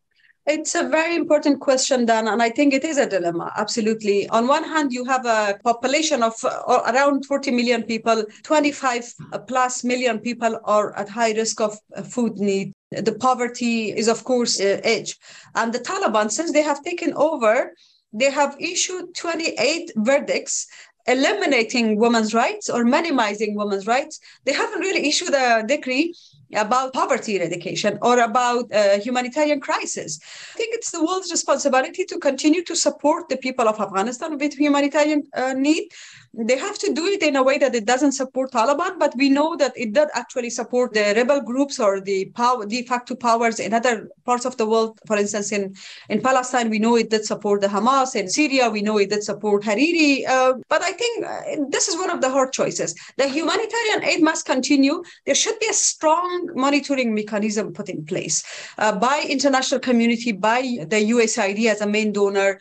It's 0.50 0.74
a 0.74 0.90
very 0.90 1.16
important 1.16 1.60
question, 1.60 2.08
Dan, 2.08 2.28
and 2.28 2.42
I 2.42 2.50
think 2.50 2.74
it 2.74 2.84
is 2.84 2.98
a 2.98 3.06
dilemma, 3.06 3.54
absolutely. 3.56 4.28
On 4.30 4.48
one 4.48 4.64
hand, 4.64 4.92
you 4.92 5.06
have 5.06 5.24
a 5.24 5.60
population 5.64 6.24
of 6.24 6.34
uh, 6.44 6.82
around 6.88 7.28
40 7.28 7.52
million 7.52 7.84
people, 7.84 8.26
25 8.42 9.14
plus 9.48 9.84
million 9.84 10.18
people 10.18 10.60
are 10.64 10.98
at 10.98 11.08
high 11.08 11.34
risk 11.34 11.62
of 11.62 11.78
uh, 11.96 12.02
food 12.02 12.40
need. 12.40 12.74
The 12.90 13.14
poverty 13.14 13.92
is, 13.92 14.08
of 14.08 14.24
course, 14.24 14.60
uh, 14.60 14.82
age. 14.84 15.20
And 15.54 15.72
the 15.72 15.82
Taliban, 15.82 16.32
since 16.32 16.52
they 16.52 16.64
have 16.64 16.84
taken 16.84 17.14
over, 17.14 17.76
they 18.12 18.32
have 18.32 18.56
issued 18.60 19.14
28 19.14 19.92
verdicts 19.98 20.66
eliminating 21.06 22.00
women's 22.00 22.34
rights 22.34 22.70
or 22.70 22.84
minimizing 22.86 23.56
women's 23.56 23.86
rights. 23.86 24.20
They 24.46 24.54
haven't 24.54 24.80
really 24.80 25.08
issued 25.08 25.34
a 25.36 25.64
decree 25.64 26.16
about 26.56 26.94
poverty 26.94 27.36
eradication 27.38 27.98
or 28.02 28.20
about 28.20 28.72
uh, 28.74 29.00
humanitarian 29.00 29.60
crisis. 29.60 30.20
I 30.54 30.58
think 30.58 30.76
it's 30.76 30.92
the 30.92 31.04
world's 31.04 31.32
responsibility 31.32 32.06
to 32.06 32.20
continue 32.20 32.64
to 32.64 32.76
support 32.76 33.30
the 33.30 33.38
people 33.38 33.68
of 33.68 33.80
Afghanistan 33.80 34.38
with 34.38 34.54
humanitarian 34.54 35.24
uh, 35.34 35.54
need 35.54 35.90
they 36.34 36.58
have 36.58 36.78
to 36.78 36.94
do 36.94 37.06
it 37.06 37.24
in 37.24 37.36
a 37.36 37.44
way 37.44 37.58
that 37.58 37.74
it 37.74 37.86
doesn't 37.86 38.12
support 38.12 38.52
Taliban, 38.52 39.00
but 39.00 39.14
we 39.18 39.30
know 39.30 39.56
that 39.56 39.74
it 39.76 39.94
does 39.94 40.10
actually 40.14 40.52
support 40.52 40.94
the 40.94 41.14
rebel 41.16 41.42
groups 41.42 41.80
or 41.80 42.00
the 42.00 42.26
power, 42.36 42.66
de 42.66 42.84
facto 42.84 43.16
powers 43.16 43.60
in 43.60 43.74
other 43.74 44.10
parts 44.26 44.46
of 44.46 44.56
the 44.58 44.66
world. 44.66 45.00
For 45.08 45.18
instance, 45.18 45.52
in, 45.52 45.76
in 46.08 46.22
Palestine, 46.22 46.70
we 46.70 46.78
know 46.78 46.96
it 46.96 47.10
did 47.10 47.26
support 47.26 47.62
the 47.62 47.68
Hamas. 47.68 48.16
In 48.16 48.30
Syria, 48.30 48.70
we 48.70 48.82
know 48.84 48.98
it 49.00 49.10
did 49.10 49.24
support 49.24 49.64
Hariri. 49.64 50.28
Uh, 50.28 50.54
but 50.70 50.84
I 50.84 50.92
think 50.92 51.26
uh, 51.26 51.66
this 51.70 51.88
is 51.88 51.98
one 51.98 52.12
of 52.12 52.22
the 52.22 52.30
hard 52.30 52.54
choices. 52.54 52.94
The 53.18 53.28
humanitarian 53.28 54.04
aid 54.04 54.22
must 54.22 54.46
continue. 54.46 55.04
There 55.26 55.36
should 55.36 55.58
be 55.60 55.68
a 55.70 55.74
strong 55.74 56.39
monitoring 56.56 57.14
mechanism 57.14 57.74
put 57.74 57.90
in 57.90 58.06
place 58.06 58.44
uh, 58.78 58.98
by 58.98 59.26
international 59.28 59.80
community, 59.80 60.32
by 60.32 60.62
the 60.62 61.10
USAID 61.12 61.66
as 61.70 61.82
a 61.82 61.88
main 61.88 62.12
donor, 62.12 62.60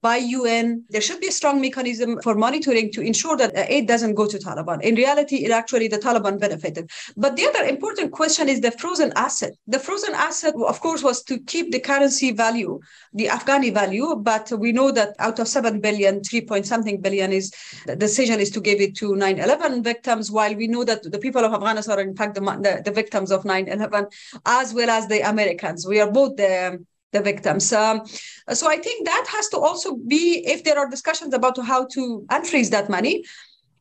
by 0.00 0.16
UN. 0.16 0.84
There 0.90 1.00
should 1.00 1.20
be 1.20 1.28
a 1.28 1.32
strong 1.32 1.60
mechanism 1.60 2.20
for 2.22 2.34
monitoring 2.34 2.92
to 2.92 3.00
ensure 3.00 3.36
that 3.36 3.56
uh, 3.56 3.64
aid 3.68 3.88
doesn't 3.88 4.14
go 4.14 4.26
to 4.26 4.38
Taliban. 4.38 4.80
In 4.82 4.94
reality, 4.94 5.44
it 5.44 5.50
actually 5.50 5.88
the 5.88 5.98
Taliban 5.98 6.38
benefited. 6.38 6.90
But 7.16 7.36
the 7.36 7.46
other 7.46 7.64
important 7.64 8.12
question 8.12 8.48
is 8.48 8.60
the 8.60 8.70
frozen 8.70 9.12
asset. 9.16 9.54
The 9.66 9.78
frozen 9.78 10.14
asset, 10.14 10.54
of 10.54 10.80
course, 10.80 11.02
was 11.02 11.22
to 11.24 11.38
keep 11.40 11.72
the 11.72 11.80
currency 11.80 12.32
value, 12.32 12.78
the 13.12 13.26
Afghani 13.26 13.74
value. 13.74 14.14
But 14.16 14.52
we 14.56 14.72
know 14.72 14.92
that 14.92 15.14
out 15.18 15.38
of 15.40 15.48
7 15.48 15.80
billion, 15.80 16.22
3 16.22 16.42
point 16.42 16.66
something 16.66 17.00
billion 17.00 17.32
is 17.32 17.52
the 17.86 17.96
decision 17.96 18.38
is 18.38 18.50
to 18.50 18.60
give 18.60 18.80
it 18.80 18.96
to 18.96 19.16
9 19.16 19.38
11 19.38 19.82
victims, 19.82 20.30
while 20.30 20.54
we 20.54 20.68
know 20.68 20.84
that 20.84 21.02
the 21.10 21.18
people 21.18 21.44
of 21.44 21.52
Afghanistan 21.52 21.98
are, 21.98 22.02
in 22.02 22.14
fact, 22.14 22.34
the, 22.34 22.40
the, 22.40 22.82
the 22.84 22.92
victims 22.92 23.32
of 23.32 23.44
9 23.44 23.68
11, 23.68 24.06
as 24.46 24.72
well 24.72 24.90
as 24.90 25.08
the 25.08 25.28
Americans. 25.28 25.86
We 25.86 26.00
are 26.00 26.10
both 26.10 26.36
the 26.36 26.84
the 27.12 27.20
victims. 27.20 27.72
Um, 27.72 28.02
so 28.52 28.68
I 28.68 28.76
think 28.76 29.06
that 29.06 29.26
has 29.28 29.48
to 29.48 29.58
also 29.58 29.96
be, 29.96 30.44
if 30.46 30.64
there 30.64 30.78
are 30.78 30.88
discussions 30.88 31.34
about 31.34 31.58
how 31.64 31.86
to 31.86 32.24
unfreeze 32.30 32.70
that 32.70 32.88
money, 32.88 33.24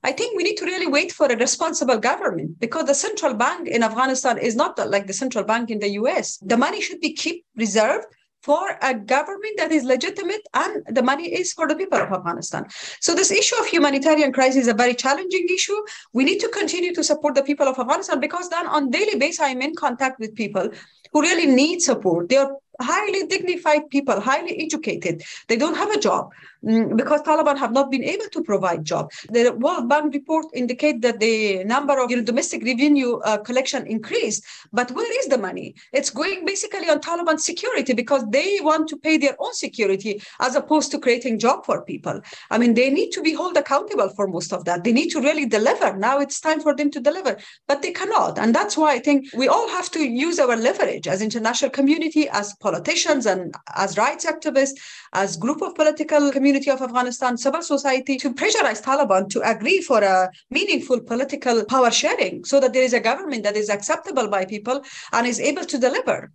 I 0.03 0.11
think 0.11 0.37
we 0.37 0.43
need 0.43 0.57
to 0.57 0.65
really 0.65 0.87
wait 0.87 1.11
for 1.11 1.25
a 1.25 1.35
responsible 1.35 1.97
government 1.97 2.59
because 2.59 2.85
the 2.85 2.93
central 2.93 3.33
bank 3.33 3.67
in 3.67 3.83
Afghanistan 3.83 4.37
is 4.37 4.55
not 4.55 4.77
like 4.89 5.07
the 5.07 5.13
central 5.13 5.43
bank 5.43 5.69
in 5.69 5.79
the 5.79 5.89
US. 6.01 6.37
The 6.37 6.55
money 6.55 6.81
should 6.81 7.01
be 7.01 7.13
kept 7.13 7.39
reserved 7.55 8.05
for 8.43 8.77
a 8.81 8.93
government 8.93 9.55
that 9.57 9.71
is 9.71 9.83
legitimate 9.83 10.41
and 10.53 10.83
the 10.87 11.01
money 11.01 11.27
is 11.33 11.51
for 11.51 11.67
the 11.67 11.75
people 11.75 11.97
of 11.97 12.11
Afghanistan. 12.11 12.65
So 13.01 13.13
this 13.13 13.31
issue 13.31 13.55
of 13.59 13.67
humanitarian 13.67 14.31
crisis 14.31 14.61
is 14.63 14.67
a 14.67 14.73
very 14.73 14.93
challenging 14.93 15.47
issue. 15.53 15.79
We 16.13 16.23
need 16.23 16.39
to 16.39 16.47
continue 16.49 16.93
to 16.93 17.03
support 17.03 17.35
the 17.35 17.43
people 17.43 17.67
of 17.67 17.77
Afghanistan 17.77 18.19
because 18.19 18.47
then 18.49 18.67
on 18.67 18.89
daily 18.89 19.17
basis 19.19 19.41
I'm 19.41 19.61
in 19.61 19.75
contact 19.75 20.19
with 20.19 20.35
people 20.35 20.69
who 21.11 21.21
really 21.21 21.47
need 21.47 21.81
support. 21.81 22.29
They 22.29 22.37
are 22.37 22.55
highly 22.79 23.25
dignified 23.27 23.89
people, 23.89 24.19
highly 24.19 24.57
educated. 24.63 25.23
They 25.47 25.57
don't 25.57 25.75
have 25.75 25.91
a 25.91 25.99
job 25.99 26.31
mm, 26.63 26.95
because 26.95 27.21
Taliban 27.21 27.57
have 27.57 27.71
not 27.71 27.91
been 27.91 28.03
able 28.03 28.29
to 28.31 28.43
provide 28.43 28.83
job. 28.83 29.11
The 29.29 29.51
World 29.51 29.89
Bank 29.89 30.13
report 30.13 30.45
indicate 30.53 31.01
that 31.01 31.19
the 31.19 31.63
number 31.63 31.99
of 31.99 32.09
you 32.11 32.17
know, 32.17 32.23
domestic 32.23 32.63
revenue 32.63 33.17
uh, 33.17 33.37
collection 33.37 33.85
increased, 33.87 34.43
but 34.71 34.91
where 34.91 35.19
is 35.19 35.27
the 35.27 35.37
money? 35.37 35.75
It's 35.93 36.09
going 36.09 36.45
basically 36.45 36.89
on 36.89 36.99
Taliban 36.99 37.39
security 37.39 37.93
because 37.93 38.23
they 38.29 38.59
want 38.61 38.87
to 38.89 38.97
pay 38.97 39.17
their 39.17 39.35
own 39.39 39.53
security 39.53 40.21
as 40.39 40.55
opposed 40.55 40.91
to 40.91 40.99
creating 40.99 41.39
job 41.39 41.65
for 41.65 41.83
people. 41.83 42.21
I 42.51 42.57
mean, 42.57 42.73
they 42.73 42.89
need 42.89 43.11
to 43.11 43.21
be 43.21 43.33
held 43.33 43.57
accountable 43.57 44.09
for 44.09 44.27
most 44.27 44.53
of 44.53 44.65
that. 44.65 44.83
They 44.83 44.91
need 44.91 45.09
to 45.09 45.21
really 45.21 45.45
deliver. 45.45 45.95
Now 45.95 46.19
it's 46.19 46.39
time 46.39 46.59
for 46.59 46.75
them 46.75 46.91
to 46.91 46.99
deliver, 46.99 47.37
but 47.67 47.81
they 47.81 47.91
cannot. 47.91 48.37
And 48.39 48.53
that's 48.53 48.77
why 48.77 48.93
I 48.93 48.99
think 48.99 49.27
we 49.35 49.47
all 49.47 49.69
have 49.69 49.89
to 49.91 49.99
use 49.99 50.39
our 50.39 50.55
leverage 50.55 51.07
as 51.07 51.21
international 51.21 51.71
community, 51.71 52.29
as 52.29 52.53
politicians 52.67 53.25
and 53.25 53.53
as 53.83 53.97
rights 53.97 54.25
activists, 54.33 54.77
as 55.13 55.37
group 55.45 55.61
of 55.61 55.75
political 55.81 56.31
community 56.31 56.69
of 56.69 56.81
Afghanistan, 56.81 57.37
civil 57.37 57.61
society, 57.61 58.15
to 58.23 58.33
pressurize 58.39 58.81
Taliban 58.87 59.29
to 59.33 59.39
agree 59.53 59.81
for 59.89 59.99
a 60.15 60.29
meaningful 60.57 60.99
political 61.11 61.57
power 61.65 61.91
sharing 61.91 62.43
so 62.51 62.59
that 62.59 62.73
there 62.73 62.87
is 62.89 62.93
a 62.93 62.99
government 63.09 63.43
that 63.43 63.55
is 63.55 63.69
acceptable 63.69 64.27
by 64.35 64.43
people 64.45 64.77
and 65.13 65.25
is 65.25 65.39
able 65.39 65.65
to 65.65 65.77
deliver. 65.87 66.31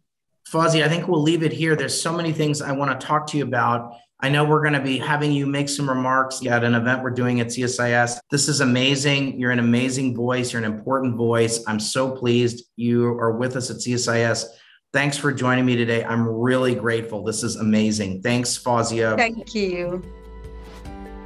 Fawzi, 0.50 0.82
I 0.84 0.88
think 0.88 1.08
we'll 1.08 1.22
leave 1.30 1.42
it 1.42 1.52
here. 1.52 1.74
There's 1.76 1.98
so 2.08 2.12
many 2.12 2.32
things 2.32 2.60
I 2.60 2.72
want 2.72 2.90
to 2.98 3.06
talk 3.06 3.26
to 3.28 3.38
you 3.38 3.44
about. 3.44 3.92
I 4.24 4.28
know 4.28 4.44
we're 4.44 4.62
going 4.62 4.80
to 4.82 4.88
be 4.92 4.98
having 4.98 5.32
you 5.32 5.46
make 5.46 5.68
some 5.68 5.88
remarks 5.88 6.46
at 6.46 6.62
an 6.62 6.74
event 6.74 7.02
we're 7.02 7.10
doing 7.22 7.40
at 7.40 7.48
CSIS. 7.48 8.20
This 8.30 8.48
is 8.48 8.60
amazing. 8.60 9.40
You're 9.40 9.50
an 9.50 9.58
amazing 9.58 10.14
voice. 10.14 10.52
You're 10.52 10.62
an 10.64 10.72
important 10.72 11.16
voice. 11.16 11.64
I'm 11.66 11.80
so 11.80 12.12
pleased 12.12 12.56
you 12.76 13.06
are 13.22 13.32
with 13.32 13.56
us 13.56 13.70
at 13.70 13.78
CSIS. 13.78 14.44
Thanks 14.92 15.16
for 15.16 15.32
joining 15.32 15.64
me 15.64 15.74
today. 15.74 16.04
I'm 16.04 16.28
really 16.28 16.74
grateful. 16.74 17.22
This 17.22 17.42
is 17.42 17.56
amazing. 17.56 18.20
Thanks, 18.20 18.58
Fawzia. 18.58 19.16
Thank 19.16 19.54
you. 19.54 20.02